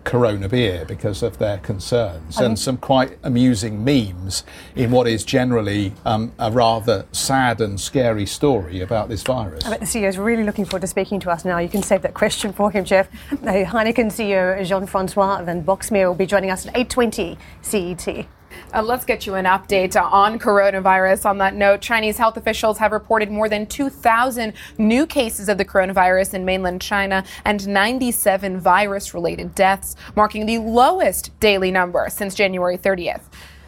Corona 0.09 0.49
beer 0.49 0.85
because 0.85 1.21
of 1.21 1.37
their 1.37 1.59
concerns, 1.59 2.39
and 2.39 2.57
some 2.57 2.77
quite 2.77 3.19
amusing 3.21 3.83
memes 3.83 4.43
in 4.75 4.89
what 4.89 5.07
is 5.07 5.23
generally 5.23 5.93
um, 6.03 6.31
a 6.39 6.51
rather 6.51 7.05
sad 7.11 7.61
and 7.61 7.79
scary 7.79 8.25
story 8.25 8.81
about 8.81 9.07
this 9.07 9.21
virus. 9.21 9.63
I 9.65 9.69
bet 9.69 9.79
the 9.81 9.85
CEO 9.85 10.07
is 10.07 10.17
really 10.17 10.43
looking 10.43 10.65
forward 10.65 10.81
to 10.81 10.87
speaking 10.87 11.19
to 11.19 11.29
us 11.29 11.45
now. 11.45 11.59
You 11.59 11.69
can 11.69 11.83
save 11.83 12.01
that 12.01 12.15
question 12.15 12.53
for 12.53 12.71
him, 12.71 12.85
Geoff. 12.85 13.07
The 13.29 13.65
Heineken 13.69 14.07
CEO 14.07 14.65
Jean-Francois 14.65 15.43
van 15.43 15.63
Boxmeer 15.63 16.07
will 16.07 16.15
be 16.15 16.25
joining 16.25 16.49
us 16.49 16.65
at 16.65 16.73
8:20 16.73 17.37
CET. 17.61 18.25
Uh, 18.73 18.83
let's 18.83 19.05
get 19.05 19.25
you 19.25 19.35
an 19.35 19.45
update 19.45 19.95
on 19.95 20.39
coronavirus. 20.39 21.25
On 21.25 21.37
that 21.39 21.55
note, 21.55 21.81
Chinese 21.81 22.17
health 22.17 22.37
officials 22.37 22.77
have 22.77 22.91
reported 22.91 23.31
more 23.31 23.49
than 23.49 23.65
2,000 23.65 24.53
new 24.77 25.05
cases 25.05 25.49
of 25.49 25.57
the 25.57 25.65
coronavirus 25.65 26.33
in 26.33 26.45
mainland 26.45 26.81
China 26.81 27.23
and 27.45 27.67
97 27.67 28.59
virus 28.59 29.13
related 29.13 29.55
deaths, 29.55 29.95
marking 30.15 30.45
the 30.45 30.57
lowest 30.57 31.37
daily 31.39 31.71
number 31.71 32.07
since 32.09 32.35
January 32.35 32.77
30th. 32.77 33.23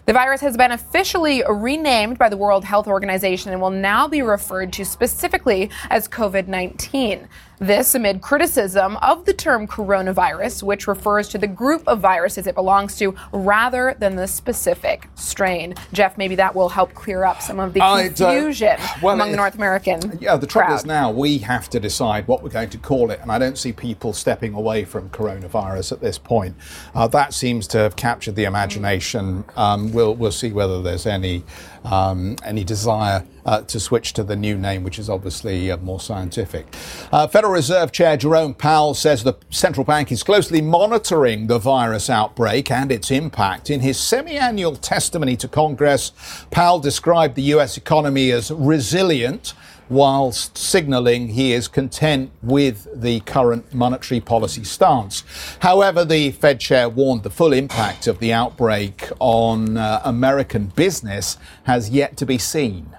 The 0.07 0.13
virus 0.13 0.41
has 0.41 0.57
been 0.57 0.71
officially 0.71 1.43
renamed 1.47 2.17
by 2.17 2.27
the 2.27 2.35
World 2.35 2.65
Health 2.65 2.88
Organization 2.88 3.53
and 3.53 3.61
will 3.61 3.69
now 3.69 4.07
be 4.07 4.21
referred 4.21 4.73
to 4.73 4.83
specifically 4.83 5.69
as 5.89 6.07
COVID 6.07 6.47
19. 6.47 7.29
This 7.62 7.94
amid 7.94 8.22
criticism 8.22 8.98
of 9.03 9.25
the 9.25 9.34
term 9.34 9.68
coronavirus, 9.68 10.63
which 10.63 10.88
refers 10.88 11.30
to 11.30 11.38
the 11.38 11.46
group 11.46 11.84
of 11.88 12.00
viruses 12.00 12.48
it 12.48 12.56
belongs 12.56 12.98
to 12.98 13.13
rather 13.32 13.96
than 14.00 14.15
the 14.15 14.27
specific 14.27 15.08
strain. 15.13 15.75
Geoff, 15.94 16.18
maybe 16.18 16.34
that 16.34 16.56
will 16.56 16.70
help 16.70 16.91
clear 16.96 17.24
up 17.24 17.39
some 17.39 17.60
of 17.60 17.75
the 17.75 17.80
confusion 17.80 18.77
uh, 18.80 18.88
well, 19.03 19.13
among 19.13 19.30
the 19.30 19.38
North 19.38 19.53
American. 19.53 20.18
Yeah, 20.20 20.38
the 20.38 20.48
trouble 20.48 20.70
crowd. 20.70 20.75
is 20.77 20.86
now 20.88 21.12
we 21.12 21.38
have 21.38 21.70
to 21.70 21.80
decide 21.80 22.27
what 22.27 22.41
we're 22.41 22.50
going 22.50 22.72
to 22.72 22.80
call 22.80 23.12
it, 23.12 23.20
and 23.22 23.32
I 23.32 23.38
don't 23.38 23.60
see 23.60 23.72
people 23.72 24.12
stepping 24.12 24.56
away 24.56 24.84
from 24.84 25.12
coronavirus 25.12 25.91
at 25.91 26.01
this 26.01 26.18
point. 26.18 26.56
Uh, 26.96 27.08
that 27.10 27.32
seems 27.32 27.68
to 27.68 27.77
have 27.77 27.96
captured 27.96 28.38
the 28.38 28.46
imagination. 28.46 29.44
Um, 29.56 29.91
we'll 29.91 30.15
we'll 30.15 30.32
see 30.32 30.51
whether 30.51 30.82
there's 30.82 31.06
any 31.06 31.44
um, 31.84 32.38
any 32.44 32.63
desire 32.63 33.24
uh, 33.46 33.62
to 33.62 33.80
switch 33.80 34.13
to 34.13 34.24
the 34.24 34.36
new 34.36 34.58
name, 34.58 34.84
which 34.84 35.00
is 35.00 35.10
obviously 35.10 35.72
uh, 35.72 35.77
more 35.77 36.00
scientific. 36.00 36.65
Uh, 37.12 37.27
Federal 37.51 37.63
Reserve 37.63 37.91
Chair 37.91 38.15
Jerome 38.15 38.53
Powell 38.53 38.93
says 38.93 39.25
the 39.25 39.34
central 39.50 39.84
bank 39.84 40.10
is 40.10 40.24
closely 40.24 40.62
monitoring 40.62 41.48
the 41.48 41.60
virus 41.60 42.10
outbreak 42.10 42.72
and 42.72 42.93
its 42.93 43.12
impact. 43.12 43.70
In 43.70 43.81
his 43.81 44.00
semi 44.00 44.38
annual 44.38 44.77
testimony 44.77 45.36
to 45.36 45.50
Congress, 45.50 46.13
Powell 46.50 46.79
described 46.79 47.36
the 47.36 47.41
U.S. 47.55 47.75
economy 47.75 48.31
as 48.31 48.51
resilient 48.51 49.53
whilst 49.89 50.58
signalling 50.58 51.27
he 51.27 51.51
is 51.51 51.67
content 51.67 52.31
with 52.41 52.88
the 52.96 53.20
current 53.22 53.74
monetary 53.74 54.22
policy 54.22 54.63
stance. 54.63 55.25
However, 55.60 56.05
the 56.05 56.31
Fed 56.31 56.62
chair 56.62 56.88
warned 56.88 57.24
the 57.24 57.29
full 57.29 57.51
impact 57.51 58.08
of 58.08 58.20
the 58.20 58.31
outbreak 58.31 59.10
on 59.20 59.75
uh, 59.75 60.01
American 60.05 60.67
business 60.67 61.38
has 61.63 61.89
yet 61.89 62.15
to 62.15 62.25
be 62.25 62.38
seen. 62.38 62.96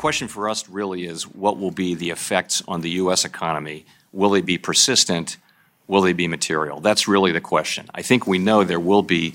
The 0.00 0.02
question 0.02 0.28
for 0.28 0.48
us 0.48 0.66
really 0.66 1.04
is 1.04 1.24
what 1.24 1.58
will 1.58 1.70
be 1.70 1.94
the 1.94 2.08
effects 2.08 2.62
on 2.66 2.80
the 2.80 2.88
U.S. 3.02 3.26
economy? 3.26 3.84
Will 4.12 4.30
they 4.30 4.40
be 4.40 4.56
persistent? 4.56 5.36
Will 5.88 6.00
they 6.00 6.14
be 6.14 6.26
material? 6.26 6.80
That's 6.80 7.06
really 7.06 7.32
the 7.32 7.40
question. 7.42 7.86
I 7.94 8.00
think 8.00 8.26
we 8.26 8.38
know 8.38 8.64
there 8.64 8.80
will 8.80 9.02
be 9.02 9.34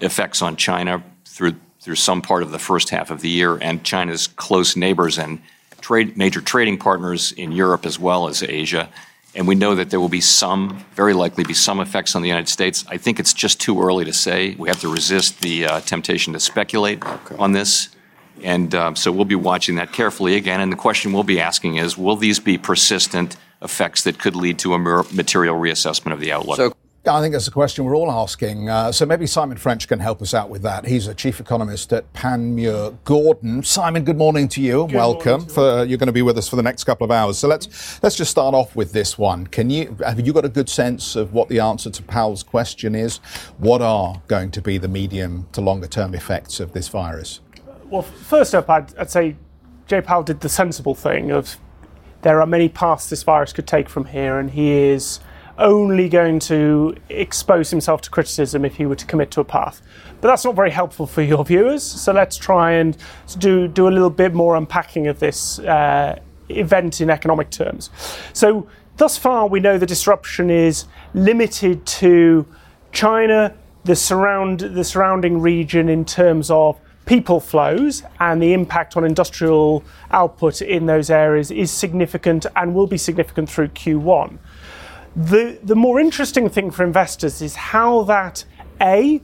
effects 0.00 0.40
on 0.40 0.56
China 0.56 1.04
through 1.26 1.56
through 1.80 1.96
some 1.96 2.22
part 2.22 2.42
of 2.42 2.50
the 2.50 2.58
first 2.58 2.88
half 2.88 3.10
of 3.10 3.20
the 3.20 3.28
year, 3.28 3.58
and 3.60 3.84
China's 3.84 4.26
close 4.26 4.74
neighbors 4.74 5.18
and 5.18 5.42
trade, 5.82 6.16
major 6.16 6.40
trading 6.40 6.78
partners 6.78 7.32
in 7.32 7.52
Europe 7.52 7.84
as 7.84 7.98
well 7.98 8.26
as 8.26 8.42
Asia. 8.42 8.88
And 9.34 9.46
we 9.46 9.54
know 9.54 9.74
that 9.74 9.90
there 9.90 10.00
will 10.00 10.08
be 10.08 10.22
some, 10.22 10.82
very 10.94 11.12
likely 11.12 11.44
be 11.44 11.52
some 11.52 11.78
effects 11.78 12.16
on 12.16 12.22
the 12.22 12.28
United 12.28 12.48
States. 12.48 12.86
I 12.88 12.96
think 12.96 13.20
it's 13.20 13.34
just 13.34 13.60
too 13.60 13.82
early 13.82 14.06
to 14.06 14.14
say. 14.14 14.54
We 14.54 14.68
have 14.70 14.80
to 14.80 14.90
resist 14.90 15.42
the 15.42 15.66
uh, 15.66 15.80
temptation 15.80 16.32
to 16.32 16.40
speculate 16.40 17.04
okay. 17.04 17.36
on 17.38 17.52
this. 17.52 17.93
And 18.42 18.74
um, 18.74 18.96
so 18.96 19.12
we'll 19.12 19.24
be 19.24 19.34
watching 19.34 19.76
that 19.76 19.92
carefully 19.92 20.36
again. 20.36 20.60
And 20.60 20.72
the 20.72 20.76
question 20.76 21.12
we'll 21.12 21.22
be 21.22 21.40
asking 21.40 21.76
is 21.76 21.96
will 21.96 22.16
these 22.16 22.38
be 22.38 22.58
persistent 22.58 23.36
effects 23.62 24.04
that 24.04 24.18
could 24.18 24.36
lead 24.36 24.58
to 24.60 24.74
a 24.74 24.78
material 24.78 25.56
reassessment 25.56 26.12
of 26.12 26.20
the 26.20 26.32
outlook? 26.32 26.56
So- 26.56 26.74
I 27.06 27.20
think 27.20 27.32
that's 27.32 27.46
a 27.46 27.50
question 27.50 27.84
we're 27.84 27.96
all 27.96 28.10
asking. 28.10 28.70
Uh, 28.70 28.90
so 28.90 29.04
maybe 29.04 29.26
Simon 29.26 29.58
French 29.58 29.88
can 29.88 29.98
help 29.98 30.22
us 30.22 30.32
out 30.32 30.48
with 30.48 30.62
that. 30.62 30.86
He's 30.86 31.06
a 31.06 31.14
chief 31.14 31.38
economist 31.38 31.92
at 31.92 32.10
Panmure 32.14 32.96
Gordon. 33.04 33.62
Simon, 33.62 34.04
good 34.04 34.16
morning 34.16 34.48
to 34.48 34.62
you. 34.62 34.86
Good 34.86 34.96
Welcome. 34.96 35.44
To 35.44 35.52
for, 35.52 35.84
you're 35.84 35.98
going 35.98 36.06
to 36.06 36.12
be 36.12 36.22
with 36.22 36.38
us 36.38 36.48
for 36.48 36.56
the 36.56 36.62
next 36.62 36.84
couple 36.84 37.04
of 37.04 37.10
hours. 37.10 37.36
So 37.36 37.46
let's 37.46 38.02
let's 38.02 38.16
just 38.16 38.30
start 38.30 38.54
off 38.54 38.74
with 38.74 38.92
this 38.92 39.18
one. 39.18 39.46
Can 39.48 39.68
you 39.68 39.98
have 40.02 40.18
you 40.26 40.32
got 40.32 40.46
a 40.46 40.48
good 40.48 40.70
sense 40.70 41.14
of 41.14 41.34
what 41.34 41.50
the 41.50 41.60
answer 41.60 41.90
to 41.90 42.02
Powell's 42.02 42.42
question 42.42 42.94
is? 42.94 43.18
What 43.58 43.82
are 43.82 44.22
going 44.26 44.50
to 44.52 44.62
be 44.62 44.78
the 44.78 44.88
medium 44.88 45.46
to 45.52 45.60
longer 45.60 45.86
term 45.86 46.14
effects 46.14 46.58
of 46.58 46.72
this 46.72 46.88
virus? 46.88 47.40
Well, 47.88 48.02
first 48.02 48.54
up, 48.54 48.68
I'd, 48.70 48.96
I'd 48.98 49.10
say 49.10 49.36
Jay 49.86 50.00
Powell 50.00 50.22
did 50.22 50.40
the 50.40 50.48
sensible 50.48 50.94
thing 50.94 51.30
of 51.30 51.56
there 52.22 52.40
are 52.40 52.46
many 52.46 52.68
paths 52.68 53.10
this 53.10 53.22
virus 53.22 53.52
could 53.52 53.66
take 53.66 53.88
from 53.88 54.06
here, 54.06 54.38
and 54.38 54.50
he 54.50 54.72
is 54.72 55.20
only 55.58 56.08
going 56.08 56.40
to 56.40 56.96
expose 57.10 57.70
himself 57.70 58.00
to 58.02 58.10
criticism 58.10 58.64
if 58.64 58.76
he 58.76 58.86
were 58.86 58.96
to 58.96 59.06
commit 59.06 59.30
to 59.30 59.40
a 59.40 59.44
path. 59.44 59.82
But 60.20 60.28
that's 60.28 60.44
not 60.44 60.56
very 60.56 60.70
helpful 60.70 61.06
for 61.06 61.22
your 61.22 61.44
viewers. 61.44 61.82
So 61.82 62.12
let's 62.12 62.36
try 62.36 62.72
and 62.72 62.96
do, 63.38 63.68
do 63.68 63.86
a 63.86 63.90
little 63.90 64.10
bit 64.10 64.34
more 64.34 64.56
unpacking 64.56 65.06
of 65.06 65.20
this 65.20 65.58
uh, 65.60 66.18
event 66.48 67.00
in 67.00 67.10
economic 67.10 67.50
terms. 67.50 67.90
So, 68.32 68.68
thus 68.96 69.18
far, 69.18 69.46
we 69.46 69.60
know 69.60 69.78
the 69.78 69.86
disruption 69.86 70.50
is 70.50 70.86
limited 71.12 71.84
to 71.86 72.46
China, 72.92 73.54
the, 73.84 73.96
surround, 73.96 74.60
the 74.60 74.84
surrounding 74.84 75.40
region 75.40 75.88
in 75.88 76.04
terms 76.04 76.50
of 76.50 76.80
people 77.06 77.40
flows 77.40 78.02
and 78.20 78.42
the 78.42 78.52
impact 78.52 78.96
on 78.96 79.04
industrial 79.04 79.84
output 80.10 80.62
in 80.62 80.86
those 80.86 81.10
areas 81.10 81.50
is 81.50 81.70
significant 81.70 82.46
and 82.56 82.74
will 82.74 82.86
be 82.86 82.98
significant 82.98 83.48
through 83.50 83.68
Q1. 83.68 84.38
The, 85.14 85.58
the 85.62 85.76
more 85.76 86.00
interesting 86.00 86.48
thing 86.48 86.70
for 86.70 86.84
investors 86.84 87.40
is 87.40 87.54
how 87.54 88.02
that 88.04 88.44
A, 88.80 89.20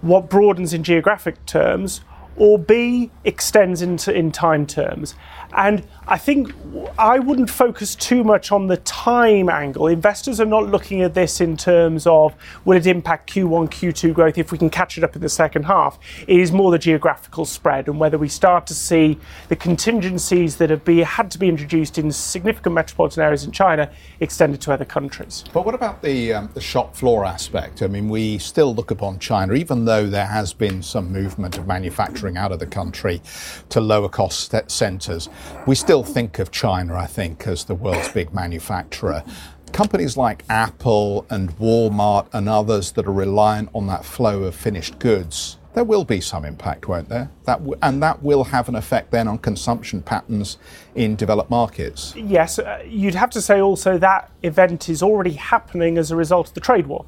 what 0.00 0.30
broadens 0.30 0.72
in 0.72 0.82
geographic 0.82 1.44
terms, 1.46 2.00
or 2.36 2.58
B, 2.58 3.10
extends 3.24 3.82
into 3.82 4.14
in 4.14 4.32
time 4.32 4.66
terms. 4.66 5.14
And 5.52 5.86
I 6.06 6.18
think 6.18 6.52
I 6.98 7.18
wouldn't 7.18 7.48
focus 7.50 7.94
too 7.94 8.22
much 8.24 8.52
on 8.52 8.66
the 8.66 8.76
time 8.78 9.48
angle. 9.48 9.86
Investors 9.86 10.40
are 10.40 10.46
not 10.46 10.68
looking 10.68 11.02
at 11.02 11.14
this 11.14 11.40
in 11.40 11.56
terms 11.56 12.06
of 12.06 12.34
will 12.64 12.76
it 12.76 12.86
impact 12.86 13.32
Q1, 13.32 13.70
Q2 13.70 14.12
growth 14.12 14.38
if 14.38 14.52
we 14.52 14.58
can 14.58 14.70
catch 14.70 14.98
it 14.98 15.04
up 15.04 15.16
in 15.16 15.22
the 15.22 15.28
second 15.28 15.64
half. 15.64 15.98
It 16.26 16.38
is 16.38 16.52
more 16.52 16.70
the 16.70 16.78
geographical 16.78 17.44
spread 17.44 17.88
and 17.88 17.98
whether 17.98 18.18
we 18.18 18.28
start 18.28 18.66
to 18.66 18.74
see 18.74 19.18
the 19.48 19.56
contingencies 19.56 20.56
that 20.56 20.70
have 20.70 20.84
be, 20.84 21.02
had 21.02 21.30
to 21.30 21.38
be 21.38 21.48
introduced 21.48 21.96
in 21.96 22.12
significant 22.12 22.74
metropolitan 22.74 23.22
areas 23.22 23.44
in 23.44 23.52
China 23.52 23.90
extended 24.20 24.60
to 24.62 24.72
other 24.72 24.84
countries. 24.84 25.44
But 25.52 25.64
what 25.64 25.74
about 25.74 26.02
the, 26.02 26.34
um, 26.34 26.50
the 26.54 26.60
shop 26.60 26.94
floor 26.94 27.24
aspect? 27.24 27.82
I 27.82 27.86
mean, 27.86 28.08
we 28.08 28.38
still 28.38 28.74
look 28.74 28.90
upon 28.90 29.18
China, 29.20 29.54
even 29.54 29.84
though 29.84 30.06
there 30.06 30.26
has 30.26 30.52
been 30.52 30.82
some 30.82 31.10
movement 31.12 31.56
of 31.56 31.66
manufacturing 31.66 32.25
out 32.34 32.50
of 32.50 32.58
the 32.58 32.66
country 32.66 33.20
to 33.68 33.80
lower 33.80 34.08
cost 34.08 34.54
centres 34.70 35.28
we 35.66 35.74
still 35.74 36.04
think 36.04 36.38
of 36.38 36.50
China, 36.50 36.94
I 36.94 37.06
think, 37.06 37.46
as 37.46 37.64
the 37.64 37.74
world's 37.74 38.08
big 38.08 38.32
manufacturer. 38.32 39.24
Companies 39.72 40.16
like 40.16 40.44
Apple 40.48 41.26
and 41.28 41.50
Walmart 41.58 42.28
and 42.32 42.48
others 42.48 42.92
that 42.92 43.06
are 43.06 43.12
reliant 43.12 43.68
on 43.74 43.86
that 43.88 44.04
flow 44.04 44.44
of 44.44 44.54
finished 44.54 44.98
goods 44.98 45.58
there 45.76 45.84
will 45.84 46.06
be 46.06 46.22
some 46.22 46.46
impact, 46.46 46.88
won't 46.88 47.10
there? 47.10 47.30
That 47.44 47.58
w- 47.58 47.78
and 47.82 48.02
that 48.02 48.22
will 48.22 48.44
have 48.44 48.70
an 48.70 48.76
effect 48.76 49.10
then 49.10 49.28
on 49.28 49.36
consumption 49.36 50.00
patterns 50.00 50.56
in 50.94 51.16
developed 51.16 51.50
markets. 51.50 52.14
Yes, 52.16 52.58
uh, 52.58 52.82
you'd 52.88 53.14
have 53.14 53.28
to 53.32 53.42
say 53.42 53.60
also 53.60 53.98
that 53.98 54.30
event 54.42 54.88
is 54.88 55.02
already 55.02 55.34
happening 55.34 55.98
as 55.98 56.10
a 56.10 56.16
result 56.16 56.48
of 56.48 56.54
the 56.54 56.62
trade 56.62 56.86
war. 56.86 57.04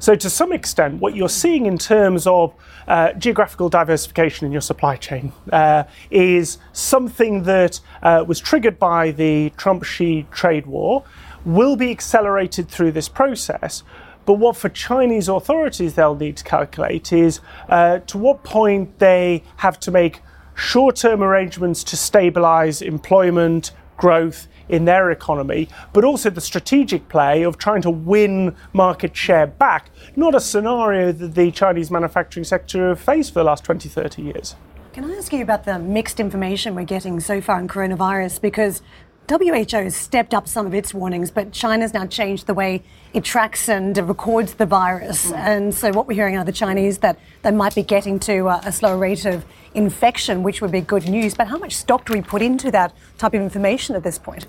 So, 0.00 0.16
to 0.16 0.28
some 0.28 0.52
extent, 0.52 1.00
what 1.00 1.14
you're 1.14 1.28
seeing 1.28 1.66
in 1.66 1.78
terms 1.78 2.26
of 2.26 2.52
uh, 2.88 3.12
geographical 3.12 3.68
diversification 3.68 4.46
in 4.46 4.50
your 4.50 4.62
supply 4.62 4.96
chain 4.96 5.32
uh, 5.52 5.84
is 6.10 6.58
something 6.72 7.44
that 7.44 7.78
uh, 8.02 8.24
was 8.26 8.40
triggered 8.40 8.80
by 8.80 9.12
the 9.12 9.50
Trump 9.50 9.84
Xi 9.84 10.26
trade 10.32 10.66
war, 10.66 11.04
will 11.44 11.76
be 11.76 11.92
accelerated 11.92 12.68
through 12.68 12.90
this 12.90 13.08
process 13.08 13.84
but 14.28 14.34
what 14.34 14.58
for 14.58 14.68
Chinese 14.68 15.26
authorities 15.26 15.94
they'll 15.94 16.14
need 16.14 16.36
to 16.36 16.44
calculate 16.44 17.14
is 17.14 17.40
uh, 17.70 18.00
to 18.00 18.18
what 18.18 18.44
point 18.44 18.98
they 18.98 19.42
have 19.56 19.80
to 19.80 19.90
make 19.90 20.20
short 20.54 20.96
term 20.96 21.22
arrangements 21.22 21.82
to 21.82 21.96
stabilize 21.96 22.82
employment, 22.82 23.70
growth 23.96 24.46
in 24.68 24.84
their 24.84 25.10
economy, 25.10 25.66
but 25.94 26.04
also 26.04 26.28
the 26.28 26.42
strategic 26.42 27.08
play 27.08 27.42
of 27.42 27.56
trying 27.56 27.80
to 27.80 27.88
win 27.90 28.54
market 28.74 29.16
share 29.16 29.46
back, 29.46 29.88
not 30.14 30.34
a 30.34 30.40
scenario 30.40 31.10
that 31.10 31.34
the 31.34 31.50
Chinese 31.50 31.90
manufacturing 31.90 32.44
sector 32.44 32.90
have 32.90 33.00
faced 33.00 33.32
for 33.32 33.38
the 33.38 33.44
last 33.44 33.64
20, 33.64 33.88
30 33.88 34.20
years. 34.20 34.56
Can 34.92 35.10
I 35.10 35.14
ask 35.14 35.32
you 35.32 35.42
about 35.42 35.64
the 35.64 35.78
mixed 35.78 36.20
information 36.20 36.74
we're 36.74 36.84
getting 36.84 37.18
so 37.20 37.40
far 37.40 37.56
on 37.56 37.66
coronavirus? 37.66 38.42
Because 38.42 38.82
WHO 39.28 39.76
has 39.76 39.94
stepped 39.94 40.32
up 40.32 40.48
some 40.48 40.66
of 40.66 40.72
its 40.72 40.94
warnings, 40.94 41.30
but 41.30 41.52
China's 41.52 41.92
now 41.92 42.06
changed 42.06 42.46
the 42.46 42.54
way 42.54 42.82
it 43.12 43.24
tracks 43.24 43.68
and 43.68 43.96
records 44.08 44.54
the 44.54 44.64
virus. 44.64 45.30
And 45.32 45.74
so, 45.74 45.92
what 45.92 46.06
we're 46.06 46.14
hearing 46.14 46.36
out 46.36 46.40
of 46.40 46.46
the 46.46 46.52
Chinese 46.52 46.98
that 46.98 47.18
they 47.42 47.50
might 47.50 47.74
be 47.74 47.82
getting 47.82 48.18
to 48.20 48.48
a, 48.48 48.60
a 48.64 48.72
slower 48.72 48.96
rate 48.96 49.26
of 49.26 49.44
infection, 49.74 50.42
which 50.42 50.62
would 50.62 50.72
be 50.72 50.80
good 50.80 51.08
news. 51.08 51.34
But 51.34 51.48
how 51.48 51.58
much 51.58 51.76
stock 51.76 52.06
do 52.06 52.14
we 52.14 52.22
put 52.22 52.40
into 52.40 52.70
that 52.70 52.94
type 53.18 53.34
of 53.34 53.42
information 53.42 53.94
at 53.96 54.02
this 54.02 54.18
point? 54.18 54.46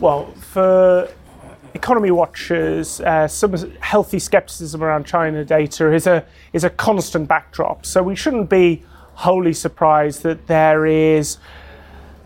Well, 0.00 0.32
for 0.32 1.10
economy 1.74 2.10
watchers, 2.10 3.00
uh, 3.02 3.28
some 3.28 3.54
healthy 3.80 4.18
skepticism 4.18 4.82
around 4.82 5.04
China 5.04 5.44
data 5.44 5.92
is 5.92 6.06
a 6.06 6.24
is 6.54 6.64
a 6.64 6.70
constant 6.70 7.28
backdrop. 7.28 7.84
So 7.84 8.02
we 8.02 8.16
shouldn't 8.16 8.48
be 8.48 8.82
wholly 9.14 9.52
surprised 9.52 10.22
that 10.22 10.46
there 10.46 10.86
is 10.86 11.38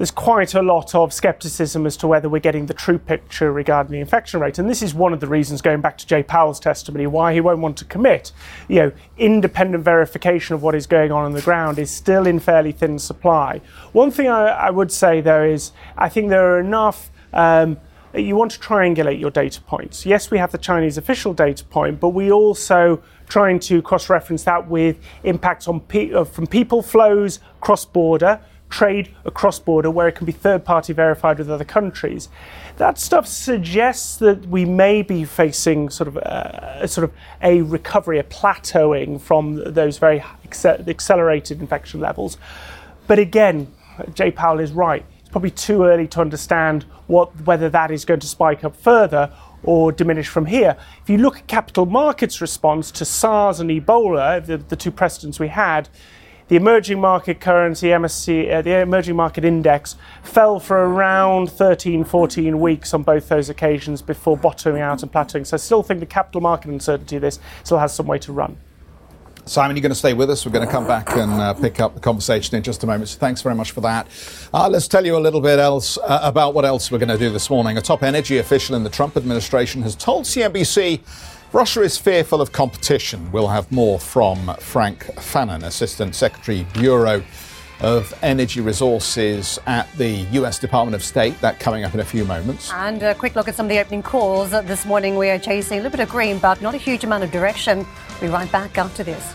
there's 0.00 0.10
quite 0.10 0.54
a 0.54 0.62
lot 0.62 0.94
of 0.94 1.12
skepticism 1.12 1.84
as 1.84 1.94
to 1.94 2.06
whether 2.06 2.26
we're 2.26 2.38
getting 2.38 2.64
the 2.64 2.72
true 2.72 2.98
picture 2.98 3.52
regarding 3.52 3.92
the 3.92 4.00
infection 4.00 4.40
rate. 4.40 4.58
And 4.58 4.66
this 4.66 4.80
is 4.80 4.94
one 4.94 5.12
of 5.12 5.20
the 5.20 5.26
reasons, 5.26 5.60
going 5.60 5.82
back 5.82 5.98
to 5.98 6.06
Jay 6.06 6.22
Powell's 6.22 6.58
testimony, 6.58 7.06
why 7.06 7.34
he 7.34 7.42
won't 7.42 7.58
want 7.58 7.76
to 7.76 7.84
commit. 7.84 8.32
You 8.66 8.76
know, 8.76 8.92
independent 9.18 9.84
verification 9.84 10.54
of 10.54 10.62
what 10.62 10.74
is 10.74 10.86
going 10.86 11.12
on 11.12 11.26
on 11.26 11.32
the 11.32 11.42
ground 11.42 11.78
is 11.78 11.90
still 11.90 12.26
in 12.26 12.38
fairly 12.38 12.72
thin 12.72 12.98
supply. 12.98 13.60
One 13.92 14.10
thing 14.10 14.26
I, 14.26 14.46
I 14.46 14.70
would 14.70 14.90
say, 14.90 15.20
though, 15.20 15.44
is 15.44 15.72
I 15.98 16.08
think 16.08 16.30
there 16.30 16.54
are 16.54 16.60
enough. 16.60 17.10
Um, 17.34 17.76
you 18.14 18.36
want 18.36 18.52
to 18.52 18.58
triangulate 18.58 19.20
your 19.20 19.30
data 19.30 19.60
points. 19.60 20.06
Yes, 20.06 20.30
we 20.30 20.38
have 20.38 20.50
the 20.50 20.56
Chinese 20.56 20.96
official 20.96 21.34
data 21.34 21.62
point, 21.66 22.00
but 22.00 22.08
we 22.08 22.32
also 22.32 23.02
trying 23.28 23.60
to 23.60 23.82
cross-reference 23.82 24.44
that 24.44 24.66
with 24.66 24.96
impacts 25.24 25.68
on 25.68 25.80
pe- 25.80 26.14
uh, 26.14 26.24
from 26.24 26.46
people 26.46 26.80
flows 26.80 27.38
cross-border, 27.60 28.40
trade 28.70 29.14
across 29.24 29.58
border, 29.58 29.90
where 29.90 30.08
it 30.08 30.14
can 30.14 30.24
be 30.24 30.32
third-party 30.32 30.92
verified 30.92 31.38
with 31.38 31.50
other 31.50 31.64
countries. 31.64 32.28
That 32.78 32.98
stuff 32.98 33.26
suggests 33.26 34.16
that 34.16 34.46
we 34.46 34.64
may 34.64 35.02
be 35.02 35.24
facing 35.24 35.90
sort 35.90 36.08
of 36.08 36.16
a, 36.16 36.78
a 36.82 36.88
sort 36.88 37.04
of 37.04 37.12
a 37.42 37.62
recovery, 37.62 38.18
a 38.18 38.22
plateauing 38.22 39.20
from 39.20 39.74
those 39.74 39.98
very 39.98 40.24
accelerated 40.44 41.60
infection 41.60 42.00
levels. 42.00 42.38
But 43.06 43.18
again, 43.18 43.66
Jay 44.14 44.30
Powell 44.30 44.60
is 44.60 44.72
right 44.72 45.04
It's 45.30 45.32
probably 45.32 45.52
too 45.52 45.84
early 45.84 46.08
to 46.08 46.20
understand 46.20 46.84
what, 47.06 47.28
whether 47.42 47.68
that 47.68 47.92
is 47.92 48.04
going 48.04 48.18
to 48.18 48.26
spike 48.26 48.64
up 48.64 48.74
further 48.74 49.32
or 49.62 49.92
diminish 49.92 50.26
from 50.26 50.46
here. 50.46 50.76
If 51.02 51.08
you 51.08 51.18
look 51.18 51.36
at 51.36 51.46
capital 51.46 51.86
markets' 51.86 52.40
response 52.40 52.90
to 52.90 53.04
SARS 53.04 53.60
and 53.60 53.70
Ebola, 53.70 54.44
the, 54.44 54.56
the 54.56 54.74
two 54.74 54.90
precedents 54.90 55.38
we 55.38 55.46
had, 55.46 55.88
the 56.50 56.56
emerging 56.56 57.00
market 57.00 57.40
currency, 57.40 57.86
MSC, 57.86 58.52
uh, 58.52 58.60
the 58.60 58.80
emerging 58.80 59.14
market 59.14 59.44
index, 59.44 59.94
fell 60.24 60.58
for 60.58 60.78
around 60.78 61.48
13, 61.48 62.02
14 62.02 62.58
weeks 62.58 62.92
on 62.92 63.04
both 63.04 63.28
those 63.28 63.48
occasions 63.48 64.02
before 64.02 64.36
bottoming 64.36 64.82
out 64.82 65.04
and 65.04 65.12
plateauing. 65.12 65.46
So 65.46 65.54
I 65.54 65.58
still 65.58 65.84
think 65.84 66.00
the 66.00 66.06
capital 66.06 66.40
market 66.40 66.72
uncertainty 66.72 67.16
of 67.16 67.22
this 67.22 67.38
still 67.62 67.78
has 67.78 67.94
some 67.94 68.08
way 68.08 68.18
to 68.18 68.32
run. 68.32 68.56
Simon, 69.46 69.76
you're 69.76 69.82
going 69.82 69.90
to 69.90 69.96
stay 69.96 70.12
with 70.12 70.28
us. 70.28 70.44
We're 70.44 70.50
going 70.50 70.66
to 70.66 70.72
come 70.72 70.88
back 70.88 71.10
and 71.12 71.30
uh, 71.32 71.54
pick 71.54 71.78
up 71.78 71.94
the 71.94 72.00
conversation 72.00 72.56
in 72.56 72.64
just 72.64 72.82
a 72.82 72.86
moment. 72.86 73.10
So 73.10 73.18
thanks 73.20 73.42
very 73.42 73.54
much 73.54 73.70
for 73.70 73.80
that. 73.82 74.08
Uh, 74.52 74.68
let's 74.68 74.88
tell 74.88 75.06
you 75.06 75.16
a 75.16 75.18
little 75.18 75.40
bit 75.40 75.60
else 75.60 75.98
uh, 75.98 76.18
about 76.22 76.54
what 76.54 76.64
else 76.64 76.90
we're 76.90 76.98
going 76.98 77.10
to 77.10 77.18
do 77.18 77.30
this 77.30 77.48
morning. 77.48 77.78
A 77.78 77.80
top 77.80 78.02
energy 78.02 78.38
official 78.38 78.74
in 78.74 78.82
the 78.82 78.90
Trump 78.90 79.16
administration 79.16 79.82
has 79.82 79.94
told 79.94 80.24
CNBC 80.24 81.00
Russia 81.52 81.82
is 81.82 81.98
fearful 81.98 82.40
of 82.40 82.52
competition. 82.52 83.32
We'll 83.32 83.48
have 83.48 83.72
more 83.72 83.98
from 83.98 84.54
Frank 84.60 85.02
Fannon, 85.20 85.64
Assistant 85.64 86.14
Secretary 86.14 86.64
Bureau 86.74 87.24
of 87.80 88.16
Energy 88.22 88.60
Resources 88.60 89.58
at 89.66 89.90
the 89.96 90.26
US 90.32 90.60
Department 90.60 90.94
of 90.94 91.02
State. 91.02 91.40
That 91.40 91.58
coming 91.58 91.82
up 91.82 91.92
in 91.92 91.98
a 91.98 92.04
few 92.04 92.24
moments. 92.24 92.70
And 92.72 93.02
a 93.02 93.16
quick 93.16 93.34
look 93.34 93.48
at 93.48 93.56
some 93.56 93.66
of 93.66 93.70
the 93.70 93.80
opening 93.80 94.04
calls. 94.04 94.50
This 94.50 94.86
morning 94.86 95.16
we 95.16 95.28
are 95.28 95.40
chasing 95.40 95.80
a 95.80 95.82
little 95.82 95.96
bit 95.96 96.00
of 96.04 96.08
green, 96.08 96.38
but 96.38 96.62
not 96.62 96.74
a 96.74 96.78
huge 96.78 97.02
amount 97.02 97.24
of 97.24 97.32
direction. 97.32 97.84
We'll 98.20 98.20
be 98.20 98.28
right 98.28 98.52
back 98.52 98.78
after 98.78 99.02
this. 99.02 99.34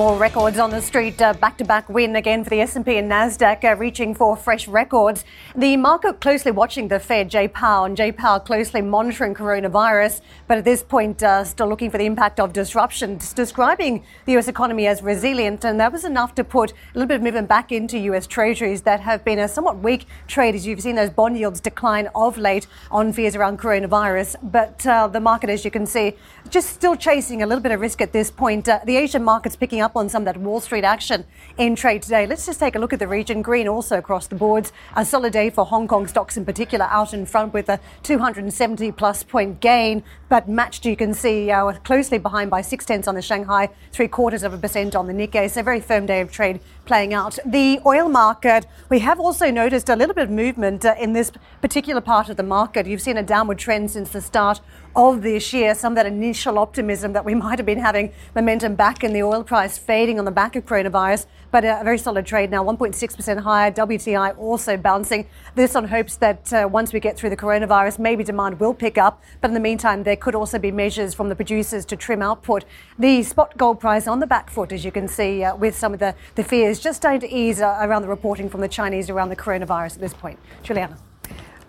More 0.00 0.16
records 0.16 0.58
on 0.58 0.70
the 0.70 0.80
street. 0.80 1.20
Uh, 1.20 1.34
back-to-back 1.34 1.86
win 1.90 2.16
again 2.16 2.42
for 2.42 2.48
the 2.48 2.62
S&P 2.62 2.96
and 2.96 3.12
Nasdaq, 3.12 3.62
uh, 3.64 3.76
reaching 3.76 4.14
for 4.14 4.34
fresh 4.34 4.66
records. 4.66 5.26
The 5.54 5.76
market 5.76 6.22
closely 6.22 6.52
watching 6.52 6.88
the 6.88 6.98
Fed, 6.98 7.28
Jay 7.28 7.46
Powell, 7.46 7.84
and 7.84 7.94
Jay 7.94 8.10
Powell 8.10 8.40
closely 8.40 8.80
monitoring 8.80 9.34
coronavirus, 9.34 10.22
but 10.48 10.56
at 10.56 10.64
this 10.64 10.82
point 10.82 11.22
uh, 11.22 11.44
still 11.44 11.68
looking 11.68 11.90
for 11.90 11.98
the 11.98 12.06
impact 12.06 12.40
of 12.40 12.54
disruption, 12.54 13.18
describing 13.34 14.02
the 14.24 14.32
U.S. 14.32 14.48
economy 14.48 14.86
as 14.86 15.02
resilient, 15.02 15.66
and 15.66 15.78
that 15.78 15.92
was 15.92 16.06
enough 16.06 16.34
to 16.36 16.44
put 16.44 16.72
a 16.72 16.74
little 16.94 17.06
bit 17.06 17.16
of 17.16 17.22
movement 17.22 17.48
back 17.48 17.70
into 17.70 17.98
U.S. 17.98 18.26
Treasuries 18.26 18.80
that 18.82 19.00
have 19.00 19.22
been 19.22 19.38
a 19.38 19.48
somewhat 19.48 19.80
weak 19.80 20.06
trade, 20.26 20.54
as 20.54 20.66
you've 20.66 20.80
seen 20.80 20.96
those 20.96 21.10
bond 21.10 21.36
yields 21.36 21.60
decline 21.60 22.08
of 22.14 22.38
late 22.38 22.66
on 22.90 23.12
fears 23.12 23.36
around 23.36 23.58
coronavirus. 23.58 24.36
But 24.42 24.86
uh, 24.86 25.08
the 25.08 25.20
market, 25.20 25.50
as 25.50 25.62
you 25.62 25.70
can 25.70 25.84
see, 25.84 26.16
just 26.48 26.70
still 26.70 26.96
chasing 26.96 27.42
a 27.42 27.46
little 27.46 27.62
bit 27.62 27.72
of 27.72 27.82
risk 27.82 28.00
at 28.00 28.14
this 28.14 28.30
point. 28.30 28.66
Uh, 28.66 28.80
the 28.86 28.96
Asian 28.96 29.22
markets 29.22 29.56
picking 29.56 29.82
up 29.82 29.89
on 29.96 30.08
some 30.08 30.22
of 30.22 30.26
that 30.26 30.36
Wall 30.40 30.60
Street 30.60 30.84
action 30.84 31.24
in 31.58 31.76
trade 31.76 32.02
today. 32.02 32.26
Let's 32.26 32.46
just 32.46 32.60
take 32.60 32.74
a 32.74 32.78
look 32.78 32.92
at 32.92 32.98
the 32.98 33.08
region. 33.08 33.42
Green 33.42 33.68
also 33.68 33.98
across 33.98 34.26
the 34.26 34.34
boards. 34.34 34.72
A 34.96 35.04
solid 35.04 35.32
day 35.32 35.50
for 35.50 35.64
Hong 35.64 35.88
Kong 35.88 36.06
stocks 36.06 36.36
in 36.36 36.44
particular, 36.44 36.86
out 36.86 37.14
in 37.14 37.26
front 37.26 37.52
with 37.52 37.68
a 37.68 37.80
270 38.02 38.92
plus 38.92 39.22
point 39.22 39.60
gain, 39.60 40.02
but 40.28 40.48
matched, 40.48 40.84
you 40.84 40.96
can 40.96 41.14
see, 41.14 41.50
uh, 41.50 41.72
closely 41.84 42.18
behind 42.18 42.50
by 42.50 42.62
six 42.62 42.84
tenths 42.84 43.08
on 43.08 43.14
the 43.14 43.22
Shanghai, 43.22 43.68
three 43.92 44.08
quarters 44.08 44.42
of 44.42 44.52
a 44.52 44.58
percent 44.58 44.94
on 44.94 45.06
the 45.06 45.12
Nikkei. 45.12 45.50
So, 45.50 45.60
a 45.60 45.62
very 45.62 45.80
firm 45.80 46.06
day 46.06 46.20
of 46.20 46.30
trade 46.30 46.60
playing 46.84 47.14
out. 47.14 47.38
The 47.44 47.80
oil 47.86 48.08
market, 48.08 48.66
we 48.88 48.98
have 49.00 49.20
also 49.20 49.50
noticed 49.50 49.88
a 49.88 49.96
little 49.96 50.14
bit 50.14 50.24
of 50.24 50.30
movement 50.30 50.84
uh, 50.84 50.94
in 50.98 51.12
this 51.12 51.30
particular 51.60 52.00
part 52.00 52.28
of 52.28 52.36
the 52.36 52.42
market. 52.42 52.86
You've 52.86 53.02
seen 53.02 53.16
a 53.16 53.22
downward 53.22 53.58
trend 53.58 53.90
since 53.90 54.10
the 54.10 54.20
start 54.20 54.60
of 54.94 55.22
this 55.22 55.52
year, 55.52 55.74
some 55.74 55.92
of 55.92 55.96
that 55.96 56.06
initial 56.06 56.58
optimism 56.58 57.12
that 57.12 57.24
we 57.24 57.34
might 57.44 57.58
have 57.58 57.66
been 57.66 57.78
having 57.78 58.12
momentum 58.34 58.74
back 58.74 59.04
in 59.04 59.12
the 59.12 59.22
oil 59.22 59.42
price 59.42 59.78
fading 59.78 60.18
on 60.18 60.24
the 60.24 60.30
back 60.30 60.56
of 60.56 60.66
coronavirus, 60.66 61.26
but 61.50 61.64
a 61.64 61.80
very 61.82 61.98
solid 61.98 62.26
trade 62.26 62.50
now, 62.50 62.64
1.6% 62.64 63.40
higher. 63.40 63.70
WTI 63.70 64.36
also 64.38 64.76
bouncing. 64.76 65.26
This 65.54 65.74
on 65.74 65.88
hopes 65.88 66.16
that 66.16 66.52
uh, 66.52 66.68
once 66.70 66.92
we 66.92 67.00
get 67.00 67.16
through 67.16 67.30
the 67.30 67.36
coronavirus, 67.36 67.98
maybe 67.98 68.24
demand 68.24 68.60
will 68.60 68.74
pick 68.74 68.98
up. 68.98 69.22
But 69.40 69.48
in 69.48 69.54
the 69.54 69.60
meantime, 69.60 70.02
there 70.02 70.16
could 70.16 70.34
also 70.34 70.58
be 70.58 70.70
measures 70.70 71.14
from 71.14 71.28
the 71.28 71.36
producers 71.36 71.84
to 71.86 71.96
trim 71.96 72.22
output. 72.22 72.64
The 72.98 73.22
spot 73.22 73.56
gold 73.56 73.80
price 73.80 74.06
on 74.06 74.20
the 74.20 74.26
back 74.26 74.50
foot, 74.50 74.72
as 74.72 74.84
you 74.84 74.92
can 74.92 75.08
see, 75.08 75.42
uh, 75.42 75.56
with 75.56 75.76
some 75.76 75.92
of 75.92 75.98
the, 76.00 76.14
the 76.34 76.44
fears 76.44 76.78
just 76.78 76.98
starting 76.98 77.20
to 77.20 77.34
ease 77.34 77.60
uh, 77.60 77.78
around 77.80 78.02
the 78.02 78.08
reporting 78.08 78.48
from 78.48 78.60
the 78.60 78.68
Chinese 78.68 79.10
around 79.10 79.28
the 79.28 79.36
coronavirus 79.36 79.94
at 79.94 80.00
this 80.00 80.14
point. 80.14 80.38
Juliana. 80.62 80.96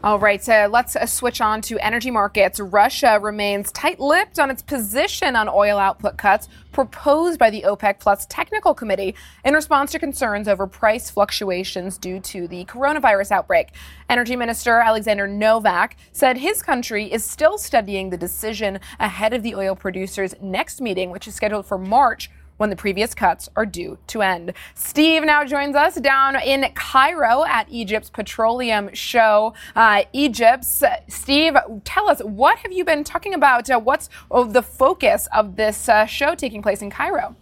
All 0.04 0.18
right, 0.18 0.44
so 0.44 0.68
let's 0.72 0.96
uh, 0.96 1.06
switch 1.06 1.42
on 1.42 1.62
to 1.62 1.78
energy 1.78 2.10
markets. 2.10 2.60
Russia 2.60 3.20
remains 3.22 3.72
tight-lipped 3.72 4.40
on 4.40 4.50
its 4.50 4.64
position 4.64 5.36
on 5.36 5.48
oil 5.48 5.78
output 5.78 6.18
cuts 6.18 6.50
proposed 6.72 7.38
by 7.38 7.52
the 7.52 7.62
OPEC 7.68 8.00
Plus 8.00 8.26
Technical 8.26 8.74
Committee 8.74 9.14
in 9.46 9.54
response 9.54 9.92
to 9.92 10.00
concerns 10.00 10.48
over 10.48 10.66
price 10.66 11.12
fluctuations 11.12 12.00
due 12.00 12.20
to 12.22 12.48
the 12.48 12.66
coronavirus 12.66 13.30
outbreak. 13.30 13.74
Energy 14.10 14.36
Minister 14.36 14.80
Alexander 14.80 15.28
Novak 15.28 15.96
said 16.14 16.36
his 16.36 16.64
country 16.64 17.06
is 17.06 17.24
still 17.24 17.60
studying 17.60 18.10
the 18.10 18.18
decision 18.18 18.80
ahead 19.00 19.34
of 19.34 19.44
the 19.44 19.54
oil 19.54 19.76
producers' 19.76 20.34
next 20.42 20.82
meeting, 20.82 21.12
which 21.12 21.28
is 21.28 21.36
scheduled 21.36 21.68
for 21.68 21.78
March 21.78 22.32
when 22.62 22.70
the 22.70 22.76
previous 22.76 23.16
cuts 23.16 23.50
are 23.56 23.66
due 23.66 23.98
to 24.06 24.22
end. 24.22 24.54
Steve 24.76 25.24
now 25.24 25.44
joins 25.44 25.76
us 25.76 25.96
down 25.96 26.40
in 26.40 26.64
Cairo 26.76 27.44
at 27.44 27.68
Egypt's 27.72 28.12
Petroleum 28.12 28.94
Show. 28.94 29.56
Uh, 29.76 30.04
Egypt's 30.14 30.84
Steve, 31.08 31.56
tell 31.84 32.08
us 32.08 32.20
what 32.20 32.60
have 32.60 32.72
you 32.72 32.86
been 32.86 33.04
talking 33.04 33.34
about? 33.34 33.68
Uh, 33.68 33.80
what's 33.80 34.10
oh, 34.30 34.44
the 34.44 34.62
focus 34.62 35.28
of 35.36 35.56
this 35.56 35.90
uh, 35.90 36.06
show 36.06 36.36
taking 36.36 36.62
place 36.62 36.84
in 36.84 36.92
Cairo? 36.92 37.36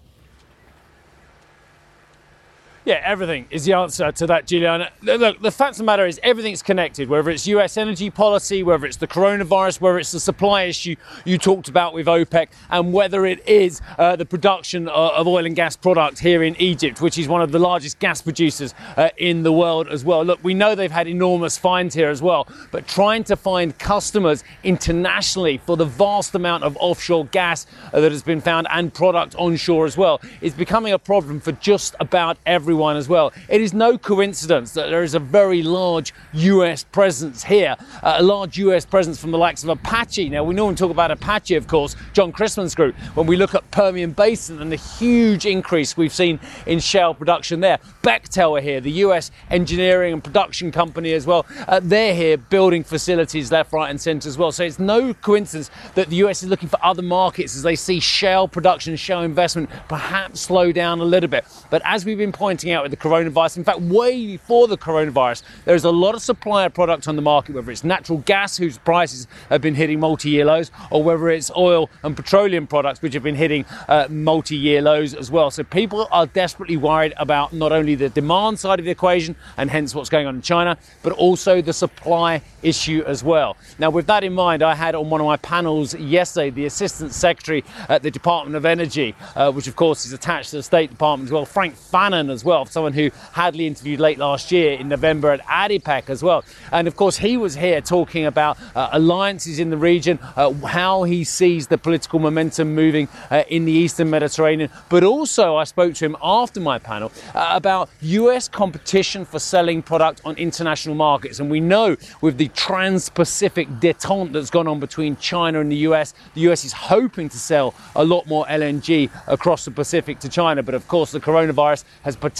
Yeah, 2.89 3.01
everything 3.03 3.45
is 3.51 3.65
the 3.65 3.73
answer 3.73 4.11
to 4.11 4.25
that, 4.25 4.47
Juliana. 4.47 4.89
Look, 5.03 5.39
the 5.43 5.51
fact 5.51 5.73
of 5.73 5.77
the 5.77 5.83
matter 5.83 6.07
is 6.07 6.19
everything's 6.23 6.63
connected, 6.63 7.07
whether 7.07 7.29
it's 7.29 7.45
US 7.45 7.77
energy 7.77 8.09
policy, 8.09 8.63
whether 8.63 8.87
it's 8.87 8.97
the 8.97 9.05
coronavirus, 9.05 9.79
whether 9.79 9.99
it's 9.99 10.11
the 10.11 10.19
supply 10.19 10.63
issue 10.63 10.95
you 11.23 11.37
talked 11.37 11.69
about 11.69 11.93
with 11.93 12.07
OPEC, 12.07 12.47
and 12.71 12.91
whether 12.91 13.27
it 13.27 13.47
is 13.47 13.79
uh, 13.99 14.15
the 14.15 14.25
production 14.25 14.87
of 14.87 15.27
oil 15.27 15.45
and 15.45 15.55
gas 15.55 15.75
products 15.75 16.19
here 16.19 16.41
in 16.41 16.59
Egypt, 16.59 16.99
which 16.99 17.19
is 17.19 17.27
one 17.27 17.43
of 17.43 17.51
the 17.51 17.59
largest 17.59 17.99
gas 17.99 18.23
producers 18.23 18.73
uh, 18.97 19.09
in 19.17 19.43
the 19.43 19.53
world 19.53 19.87
as 19.87 20.03
well. 20.03 20.25
Look, 20.25 20.43
we 20.43 20.55
know 20.55 20.73
they've 20.73 20.91
had 20.91 21.07
enormous 21.07 21.59
finds 21.59 21.93
here 21.93 22.09
as 22.09 22.23
well, 22.23 22.47
but 22.71 22.87
trying 22.87 23.23
to 23.25 23.35
find 23.35 23.77
customers 23.77 24.43
internationally 24.63 25.59
for 25.59 25.77
the 25.77 25.85
vast 25.85 26.33
amount 26.33 26.63
of 26.63 26.75
offshore 26.77 27.25
gas 27.27 27.67
uh, 27.93 27.99
that 27.99 28.11
has 28.11 28.23
been 28.23 28.41
found 28.41 28.65
and 28.71 28.91
product 28.91 29.35
onshore 29.35 29.85
as 29.85 29.95
well 29.95 30.19
is 30.41 30.55
becoming 30.55 30.91
a 30.91 30.97
problem 30.97 31.39
for 31.39 31.51
just 31.51 31.95
about 31.99 32.39
everyone 32.47 32.78
everyone 32.79 32.95
as 32.95 33.09
well. 33.09 33.33
It 33.49 33.59
is 33.59 33.73
no 33.73 33.97
coincidence 33.97 34.71
that 34.71 34.89
there 34.89 35.03
is 35.03 35.13
a 35.13 35.19
very 35.19 35.61
large 35.63 36.13
US 36.31 36.85
presence 36.85 37.43
here, 37.43 37.75
uh, 38.01 38.15
a 38.19 38.23
large 38.23 38.57
US 38.57 38.85
presence 38.85 39.19
from 39.19 39.31
the 39.31 39.37
likes 39.37 39.63
of 39.63 39.69
Apache. 39.69 40.29
Now, 40.29 40.45
we 40.45 40.55
normally 40.55 40.77
talk 40.77 40.89
about 40.89 41.11
Apache, 41.11 41.55
of 41.55 41.67
course, 41.67 41.97
John 42.13 42.31
Christmann's 42.31 42.75
group, 42.75 42.95
when 43.15 43.27
we 43.27 43.35
look 43.35 43.53
at 43.53 43.69
Permian 43.71 44.13
Basin 44.13 44.61
and 44.61 44.71
the 44.71 44.77
huge 44.77 45.45
increase 45.45 45.97
we've 45.97 46.13
seen 46.13 46.39
in 46.67 46.79
shale 46.79 47.13
production 47.13 47.59
there. 47.59 47.79
Bechtel 48.01 48.57
are 48.57 48.61
here, 48.61 48.79
the 48.79 49.03
US 49.03 49.29
engineering 49.49 50.13
and 50.13 50.23
production 50.23 50.71
company 50.71 51.11
as 51.11 51.27
well. 51.27 51.45
Uh, 51.67 51.81
they're 51.83 52.15
here 52.15 52.37
building 52.37 52.85
facilities 52.85 53.51
left, 53.51 53.73
right, 53.73 53.89
and 53.89 53.99
centre 53.99 54.29
as 54.29 54.37
well. 54.37 54.53
So 54.53 54.63
it's 54.63 54.79
no 54.79 55.13
coincidence 55.13 55.69
that 55.95 56.07
the 56.07 56.15
US 56.27 56.43
is 56.43 56.49
looking 56.49 56.69
for 56.69 56.79
other 56.81 57.01
markets 57.01 57.57
as 57.57 57.63
they 57.63 57.75
see 57.75 57.99
shale 57.99 58.47
production, 58.47 58.95
shale 58.95 59.23
investment 59.23 59.69
perhaps 59.89 60.39
slow 60.39 60.71
down 60.71 61.01
a 61.01 61.03
little 61.03 61.29
bit. 61.29 61.43
But 61.69 61.81
as 61.83 62.05
we've 62.05 62.17
been 62.17 62.31
pointing 62.31 62.68
out 62.71 62.83
with 62.83 62.91
the 62.91 62.97
coronavirus, 62.97 63.57
in 63.57 63.63
fact, 63.63 63.81
way 63.81 64.25
before 64.27 64.67
the 64.67 64.77
coronavirus, 64.77 65.43
there's 65.65 65.83
a 65.83 65.91
lot 65.91 66.15
of 66.15 66.21
supply 66.21 66.65
of 66.65 66.73
product 66.73 67.07
on 67.07 67.15
the 67.15 67.21
market, 67.21 67.55
whether 67.55 67.71
it's 67.71 67.83
natural 67.83 68.19
gas, 68.19 68.57
whose 68.57 68.77
prices 68.77 69.27
have 69.49 69.61
been 69.61 69.75
hitting 69.75 69.99
multi 69.99 70.29
year 70.29 70.45
lows, 70.45 70.71
or 70.91 71.03
whether 71.03 71.29
it's 71.29 71.51
oil 71.55 71.89
and 72.03 72.15
petroleum 72.15 72.67
products, 72.67 73.01
which 73.01 73.13
have 73.13 73.23
been 73.23 73.35
hitting 73.35 73.65
uh, 73.87 74.07
multi 74.09 74.55
year 74.55 74.81
lows 74.81 75.13
as 75.13 75.31
well. 75.31 75.51
So 75.51 75.63
people 75.63 76.07
are 76.11 76.25
desperately 76.25 76.77
worried 76.77 77.13
about 77.17 77.53
not 77.53 77.71
only 77.71 77.95
the 77.95 78.09
demand 78.09 78.59
side 78.59 78.79
of 78.79 78.85
the 78.85 78.91
equation 78.91 79.35
and 79.57 79.69
hence 79.69 79.95
what's 79.95 80.09
going 80.09 80.27
on 80.27 80.35
in 80.35 80.41
China, 80.41 80.77
but 81.03 81.13
also 81.13 81.61
the 81.61 81.73
supply 81.73 82.41
issue 82.61 83.03
as 83.05 83.23
well. 83.23 83.57
Now, 83.77 83.89
with 83.89 84.07
that 84.07 84.23
in 84.23 84.33
mind, 84.33 84.63
I 84.63 84.75
had 84.75 84.95
on 84.95 85.09
one 85.09 85.21
of 85.21 85.27
my 85.27 85.37
panels 85.37 85.95
yesterday 85.95 86.49
the 86.49 86.65
Assistant 86.65 87.13
Secretary 87.13 87.63
at 87.87 88.03
the 88.03 88.11
Department 88.11 88.55
of 88.55 88.65
Energy, 88.65 89.15
uh, 89.35 89.51
which 89.51 89.67
of 89.67 89.75
course 89.75 90.05
is 90.05 90.13
attached 90.13 90.51
to 90.51 90.57
the 90.57 90.63
State 90.63 90.89
Department 90.89 91.27
as 91.27 91.31
well, 91.31 91.45
Frank 91.45 91.75
Fannon 91.75 92.29
as 92.29 92.43
well, 92.43 92.58
someone 92.67 92.93
who 92.93 93.11
Hadley 93.33 93.67
interviewed 93.67 93.99
late 93.99 94.17
last 94.17 94.51
year 94.51 94.73
in 94.73 94.89
November 94.89 95.31
at 95.31 95.41
ADIPEC 95.45 96.09
as 96.09 96.23
well. 96.23 96.43
And 96.71 96.87
of 96.87 96.95
course, 96.95 97.17
he 97.17 97.37
was 97.37 97.55
here 97.55 97.79
talking 97.81 98.25
about 98.25 98.57
uh, 98.75 98.89
alliances 98.91 99.59
in 99.59 99.69
the 99.69 99.77
region, 99.77 100.19
uh, 100.35 100.51
how 100.65 101.03
he 101.03 101.23
sees 101.23 101.67
the 101.67 101.77
political 101.77 102.19
momentum 102.19 102.75
moving 102.75 103.07
uh, 103.29 103.43
in 103.47 103.65
the 103.65 103.71
Eastern 103.71 104.09
Mediterranean. 104.09 104.69
But 104.89 105.03
also, 105.03 105.55
I 105.55 105.63
spoke 105.63 105.93
to 105.95 106.05
him 106.05 106.17
after 106.21 106.59
my 106.59 106.79
panel 106.79 107.11
uh, 107.33 107.51
about 107.51 107.89
US 108.01 108.47
competition 108.47 109.25
for 109.25 109.39
selling 109.39 109.81
product 109.81 110.21
on 110.25 110.35
international 110.35 110.95
markets. 110.95 111.39
And 111.39 111.49
we 111.49 111.59
know 111.59 111.95
with 112.21 112.37
the 112.37 112.49
trans 112.49 113.09
Pacific 113.09 113.67
detente 113.79 114.33
that's 114.33 114.49
gone 114.49 114.67
on 114.67 114.79
between 114.79 115.15
China 115.17 115.61
and 115.61 115.71
the 115.71 115.77
US, 115.89 116.13
the 116.33 116.41
US 116.49 116.65
is 116.65 116.73
hoping 116.73 117.29
to 117.29 117.37
sell 117.37 117.73
a 117.95 118.03
lot 118.03 118.27
more 118.27 118.45
LNG 118.45 119.09
across 119.27 119.65
the 119.65 119.71
Pacific 119.71 120.19
to 120.19 120.29
China. 120.29 120.63
But 120.63 120.75
of 120.75 120.87
course, 120.87 121.11
the 121.11 121.19
coronavirus 121.19 121.83
has 122.03 122.15
potentially 122.15 122.38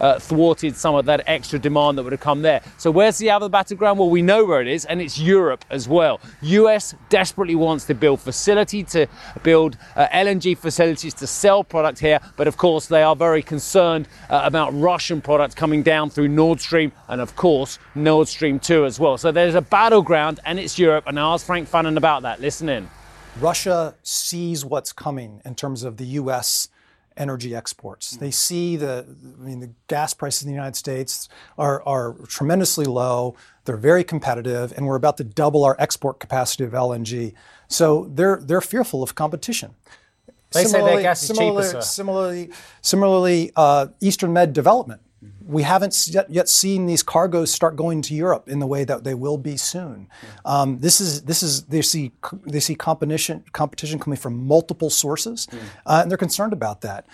uh, 0.00 0.18
thwarted 0.18 0.76
some 0.76 0.94
of 0.94 1.04
that 1.06 1.22
extra 1.26 1.58
demand 1.58 1.98
that 1.98 2.02
would 2.02 2.12
have 2.12 2.20
come 2.20 2.42
there. 2.42 2.62
So, 2.78 2.90
where's 2.90 3.18
the 3.18 3.30
other 3.30 3.48
battleground? 3.48 3.98
Well, 3.98 4.10
we 4.10 4.22
know 4.22 4.44
where 4.44 4.60
it 4.60 4.68
is, 4.68 4.84
and 4.84 5.00
it's 5.00 5.18
Europe 5.18 5.64
as 5.70 5.88
well. 5.88 6.20
US 6.42 6.94
desperately 7.08 7.54
wants 7.54 7.84
to 7.86 7.94
build 7.94 8.20
facility 8.20 8.82
to 8.84 9.06
build 9.42 9.76
uh, 9.96 10.06
LNG 10.08 10.56
facilities 10.56 11.14
to 11.14 11.26
sell 11.26 11.64
product 11.64 11.98
here, 11.98 12.20
but 12.36 12.46
of 12.46 12.56
course, 12.56 12.86
they 12.86 13.02
are 13.02 13.16
very 13.16 13.42
concerned 13.42 14.08
uh, 14.30 14.42
about 14.44 14.70
Russian 14.74 15.20
products 15.20 15.54
coming 15.54 15.82
down 15.82 16.10
through 16.10 16.28
Nord 16.28 16.60
Stream 16.60 16.92
and, 17.08 17.20
of 17.20 17.36
course, 17.36 17.78
Nord 17.94 18.28
Stream 18.28 18.58
2 18.58 18.84
as 18.84 18.98
well. 18.98 19.18
So, 19.18 19.32
there's 19.32 19.54
a 19.54 19.62
battleground, 19.62 20.40
and 20.44 20.58
it's 20.58 20.78
Europe. 20.78 21.04
And 21.06 21.18
I 21.18 21.32
asked 21.32 21.46
Frank 21.46 21.68
Fannon 21.68 21.96
about 21.96 22.22
that. 22.22 22.40
Listen 22.40 22.68
in. 22.68 22.88
Russia 23.40 23.94
sees 24.02 24.64
what's 24.64 24.92
coming 24.92 25.40
in 25.44 25.54
terms 25.54 25.84
of 25.84 25.96
the 25.96 26.04
U.S. 26.04 26.68
energy 27.16 27.54
exports. 27.54 28.12
They 28.12 28.30
see 28.30 28.76
the, 28.76 29.06
I 29.40 29.44
mean, 29.44 29.60
the 29.60 29.70
gas 29.88 30.14
prices 30.14 30.42
in 30.42 30.48
the 30.48 30.54
United 30.54 30.76
States 30.76 31.28
are, 31.58 31.82
are 31.84 32.14
tremendously 32.26 32.84
low. 32.84 33.36
They're 33.64 33.76
very 33.76 34.04
competitive, 34.04 34.72
and 34.76 34.86
we're 34.86 34.96
about 34.96 35.16
to 35.18 35.24
double 35.24 35.64
our 35.64 35.76
export 35.78 36.18
capacity 36.20 36.64
of 36.64 36.72
LNG. 36.72 37.34
So 37.68 38.10
they're 38.12 38.40
they're 38.42 38.60
fearful 38.60 39.02
of 39.02 39.14
competition. 39.14 39.74
They 40.52 40.64
say 40.64 40.82
their 40.82 41.00
gas 41.00 41.22
is 41.22 41.28
cheaper, 41.30 41.38
similarly, 41.38 41.66
sir. 41.68 41.80
Similarly, 41.80 42.50
similarly, 42.82 43.52
uh, 43.56 43.86
Eastern 44.00 44.32
Med 44.32 44.52
development. 44.52 45.00
We 45.46 45.62
haven't 45.62 46.08
yet, 46.08 46.30
yet 46.30 46.48
seen 46.48 46.86
these 46.86 47.02
cargoes 47.02 47.52
start 47.52 47.76
going 47.76 48.02
to 48.02 48.14
Europe 48.14 48.48
in 48.48 48.58
the 48.58 48.66
way 48.66 48.84
that 48.84 49.04
they 49.04 49.14
will 49.14 49.38
be 49.38 49.56
soon. 49.56 50.08
Um, 50.44 50.80
this 50.80 51.00
is 51.00 51.22
this 51.22 51.42
is 51.42 51.64
they 51.64 51.82
see 51.82 52.12
they 52.46 52.60
see 52.60 52.74
competition 52.74 53.44
competition 53.52 53.98
coming 53.98 54.18
from 54.18 54.46
multiple 54.46 54.90
sources, 54.90 55.46
uh, 55.86 56.00
and 56.02 56.10
they're 56.10 56.18
concerned 56.18 56.52
about 56.52 56.80
that. 56.80 57.06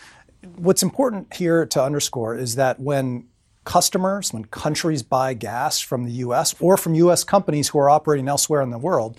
What's 0.57 0.83
important 0.83 1.35
here 1.35 1.67
to 1.67 1.83
underscore 1.83 2.37
is 2.37 2.55
that 2.55 2.81
when 2.81 3.29
customers, 3.65 4.33
when 4.33 4.45
countries 4.47 5.03
buy 5.03 5.35
gas 5.35 5.79
from 5.79 6.05
the 6.05 6.13
U.S. 6.13 6.55
or 6.61 6.79
from 6.79 6.95
U.S. 6.95 7.25
companies 7.25 7.69
who 7.69 7.79
are 7.79 7.91
operating 7.91 8.29
elsewhere 8.29 8.63
in 8.63 8.71
the 8.71 8.79
world, 8.79 9.19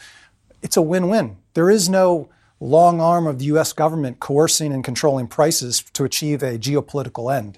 it's 0.63 0.78
a 0.78 0.82
win-win. 0.82 1.38
There 1.54 1.69
is 1.69 1.89
no 1.89 2.30
long 2.60 2.99
arm 2.99 3.28
of 3.28 3.39
the 3.39 3.45
US 3.45 3.73
government 3.73 4.19
coercing 4.19 4.73
and 4.73 4.84
controlling 4.84 5.28
prices 5.28 5.84
to 5.93 6.04
achieve 6.04 6.43
a 6.43 6.58
geopolitical 6.58 7.34
end. 7.34 7.58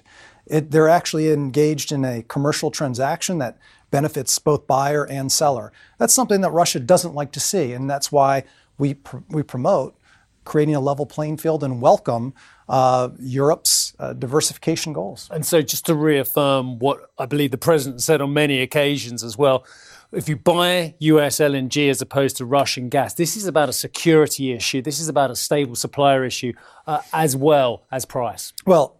It, 0.52 0.70
they're 0.70 0.88
actually 0.88 1.30
engaged 1.30 1.92
in 1.92 2.04
a 2.04 2.22
commercial 2.22 2.70
transaction 2.70 3.38
that 3.38 3.56
benefits 3.90 4.38
both 4.38 4.66
buyer 4.66 5.04
and 5.04 5.32
seller. 5.32 5.72
That's 5.98 6.12
something 6.12 6.42
that 6.42 6.50
Russia 6.50 6.78
doesn't 6.78 7.14
like 7.14 7.32
to 7.32 7.40
see, 7.40 7.72
and 7.72 7.88
that's 7.88 8.12
why 8.12 8.44
we, 8.76 8.94
pr- 8.94 9.18
we 9.30 9.42
promote 9.42 9.96
creating 10.44 10.74
a 10.74 10.80
level 10.80 11.06
playing 11.06 11.38
field 11.38 11.64
and 11.64 11.80
welcome 11.80 12.34
uh, 12.68 13.10
Europe's 13.18 13.94
uh, 13.98 14.12
diversification 14.12 14.92
goals. 14.92 15.28
And 15.32 15.46
so, 15.46 15.62
just 15.62 15.86
to 15.86 15.94
reaffirm 15.94 16.78
what 16.78 17.10
I 17.18 17.26
believe 17.26 17.50
the 17.50 17.58
president 17.58 18.02
said 18.02 18.20
on 18.20 18.32
many 18.32 18.60
occasions 18.60 19.24
as 19.24 19.38
well, 19.38 19.64
if 20.12 20.28
you 20.28 20.36
buy 20.36 20.94
US 20.98 21.38
LNG 21.38 21.88
as 21.88 22.02
opposed 22.02 22.36
to 22.36 22.44
Russian 22.44 22.88
gas, 22.88 23.14
this 23.14 23.36
is 23.36 23.46
about 23.46 23.68
a 23.68 23.72
security 23.72 24.52
issue. 24.52 24.82
This 24.82 25.00
is 25.00 25.08
about 25.08 25.30
a 25.30 25.36
stable 25.36 25.76
supplier 25.76 26.24
issue 26.24 26.52
uh, 26.86 27.00
as 27.12 27.34
well 27.34 27.84
as 27.90 28.04
price. 28.04 28.52
Well, 28.66 28.98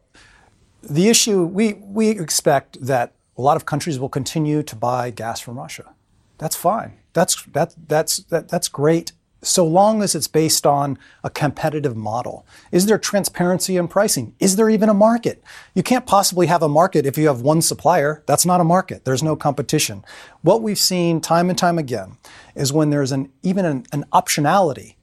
the 0.83 1.09
issue 1.09 1.45
we, 1.45 1.75
we 1.75 2.11
expect 2.11 2.85
that 2.85 3.12
a 3.37 3.42
lot 3.42 3.57
of 3.57 3.66
countries 3.66 3.99
will 3.99 4.09
continue 4.09 4.62
to 4.62 4.77
buy 4.77 5.11
gas 5.11 5.40
from 5.40 5.59
Russia. 5.59 5.95
That's 6.38 6.57
fine. 6.57 6.99
That's, 7.12 7.42
that, 7.47 7.75
that's, 7.88 8.18
that, 8.25 8.49
that's 8.49 8.68
great 8.68 9.12
so 9.42 9.66
long 9.66 10.03
as 10.03 10.14
it's 10.14 10.29
based 10.29 10.64
on 10.64 10.97
a 11.25 11.31
competitive 11.31 11.97
model. 11.97 12.47
Is 12.71 12.87
there 12.87 12.99
transparency 12.99 13.77
in 13.77 13.88
pricing? 13.88 14.35
Is 14.38 14.57
there 14.57 14.71
even 14.71 14.88
a 14.88 14.95
market? 14.95 15.42
You 15.75 15.83
can't 15.83 16.07
possibly 16.07 16.47
have 16.47 16.62
a 16.62 16.68
market 16.68 17.07
if 17.07 17.18
you 17.18 17.27
have 17.27 17.42
one 17.42 17.61
supplier. 17.61 18.23
That's 18.27 18.47
not 18.47 18.61
a 18.61 18.64
market. 18.64 19.05
There's 19.05 19.23
no 19.23 19.35
competition. 19.35 20.05
What 20.42 20.62
we've 20.62 20.79
seen 20.79 21.21
time 21.21 21.51
and 21.51 21.59
time 21.59 21.79
again 21.79 22.18
is 22.55 22.73
when 22.73 22.90
there's 22.90 23.12
an 23.12 23.33
even 23.42 23.64
an, 23.64 23.87
an 23.92 24.05
optionality 24.12 24.95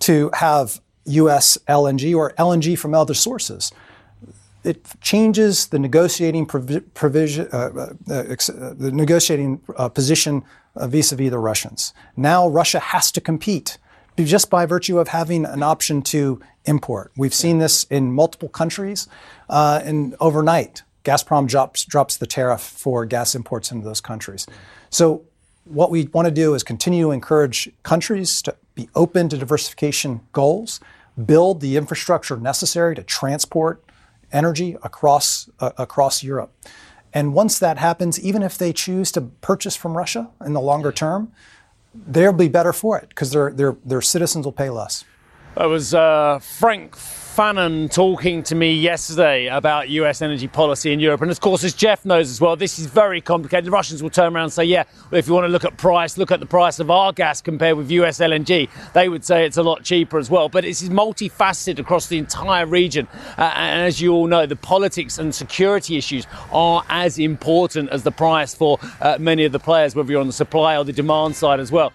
to 0.00 0.30
have 0.34 0.80
US 1.06 1.56
LNG 1.68 2.14
or 2.14 2.32
LNG 2.34 2.78
from 2.78 2.94
other 2.94 3.14
sources. 3.14 3.72
It 4.66 4.84
changes 5.00 5.68
the 5.68 5.78
negotiating 5.78 6.46
provi- 6.46 6.80
provision, 6.80 7.48
uh, 7.52 7.94
uh, 8.10 8.24
ex- 8.28 8.48
uh, 8.48 8.74
the 8.76 8.90
negotiating 8.90 9.60
uh, 9.76 9.88
position 9.88 10.42
uh, 10.74 10.88
vis-a-vis 10.88 11.30
the 11.30 11.38
Russians. 11.38 11.94
Now 12.16 12.48
Russia 12.48 12.80
has 12.80 13.12
to 13.12 13.20
compete 13.20 13.78
just 14.16 14.50
by 14.50 14.66
virtue 14.66 14.98
of 14.98 15.08
having 15.08 15.44
an 15.44 15.62
option 15.62 16.02
to 16.02 16.40
import. 16.64 17.12
We've 17.16 17.34
seen 17.34 17.58
this 17.58 17.84
in 17.84 18.12
multiple 18.12 18.48
countries, 18.48 19.08
uh, 19.48 19.80
and 19.84 20.16
overnight, 20.20 20.82
Gazprom 21.04 21.46
drops, 21.46 21.84
drops 21.84 22.16
the 22.16 22.26
tariff 22.26 22.60
for 22.60 23.04
gas 23.06 23.34
imports 23.34 23.70
into 23.70 23.84
those 23.84 24.00
countries. 24.00 24.46
So, 24.90 25.22
what 25.64 25.90
we 25.90 26.04
want 26.12 26.26
to 26.26 26.32
do 26.32 26.54
is 26.54 26.62
continue 26.62 27.06
to 27.06 27.10
encourage 27.10 27.68
countries 27.82 28.40
to 28.42 28.54
be 28.74 28.88
open 28.94 29.28
to 29.28 29.36
diversification 29.36 30.20
goals, 30.32 30.80
build 31.24 31.60
the 31.60 31.76
infrastructure 31.76 32.36
necessary 32.36 32.94
to 32.94 33.02
transport 33.02 33.82
energy 34.32 34.76
across 34.82 35.48
uh, 35.60 35.70
across 35.76 36.22
Europe. 36.22 36.52
And 37.12 37.32
once 37.32 37.58
that 37.58 37.78
happens, 37.78 38.20
even 38.20 38.42
if 38.42 38.58
they 38.58 38.72
choose 38.72 39.10
to 39.12 39.22
purchase 39.22 39.74
from 39.74 39.96
Russia 39.96 40.28
in 40.44 40.52
the 40.52 40.60
longer 40.60 40.92
term, 40.92 41.32
they'll 41.94 42.32
be 42.32 42.48
better 42.48 42.72
for 42.72 42.98
it 42.98 43.08
because 43.08 43.30
their, 43.30 43.50
their, 43.50 43.76
their 43.84 44.02
citizens 44.02 44.44
will 44.44 44.52
pay 44.52 44.68
less. 44.68 45.04
That 45.56 45.70
was 45.70 45.94
uh, 45.94 46.38
Frank 46.40 46.94
Fannon 46.96 47.88
talking 47.88 48.42
to 48.42 48.54
me 48.54 48.74
yesterday 48.74 49.46
about 49.46 49.88
US 49.88 50.20
energy 50.20 50.48
policy 50.48 50.92
in 50.92 51.00
Europe. 51.00 51.22
And 51.22 51.30
of 51.30 51.40
course, 51.40 51.64
as 51.64 51.72
Geoff 51.72 52.04
knows 52.04 52.30
as 52.30 52.42
well, 52.42 52.56
this 52.56 52.78
is 52.78 52.84
very 52.84 53.22
complicated. 53.22 53.64
The 53.64 53.70
Russians 53.70 54.02
will 54.02 54.10
turn 54.10 54.34
around 54.34 54.44
and 54.44 54.52
say, 54.52 54.64
yeah, 54.64 54.84
if 55.12 55.26
you 55.26 55.32
want 55.32 55.44
to 55.44 55.48
look 55.48 55.64
at 55.64 55.78
price, 55.78 56.18
look 56.18 56.30
at 56.30 56.40
the 56.40 56.46
price 56.46 56.78
of 56.78 56.90
our 56.90 57.10
gas 57.10 57.40
compared 57.40 57.78
with 57.78 57.90
US 57.90 58.18
LNG. 58.18 58.68
They 58.92 59.08
would 59.08 59.24
say 59.24 59.46
it's 59.46 59.56
a 59.56 59.62
lot 59.62 59.82
cheaper 59.82 60.18
as 60.18 60.28
well. 60.28 60.50
But 60.50 60.66
it's 60.66 60.82
multifaceted 60.82 61.78
across 61.78 62.06
the 62.06 62.18
entire 62.18 62.66
region. 62.66 63.08
Uh, 63.38 63.50
and 63.56 63.86
as 63.86 63.98
you 63.98 64.12
all 64.12 64.26
know, 64.26 64.44
the 64.44 64.56
politics 64.56 65.16
and 65.18 65.34
security 65.34 65.96
issues 65.96 66.26
are 66.52 66.84
as 66.90 67.18
important 67.18 67.88
as 67.88 68.02
the 68.02 68.12
price 68.12 68.54
for 68.54 68.78
uh, 69.00 69.16
many 69.18 69.46
of 69.46 69.52
the 69.52 69.60
players, 69.60 69.96
whether 69.96 70.12
you're 70.12 70.20
on 70.20 70.26
the 70.26 70.34
supply 70.34 70.76
or 70.76 70.84
the 70.84 70.92
demand 70.92 71.34
side 71.34 71.60
as 71.60 71.72
well. 71.72 71.94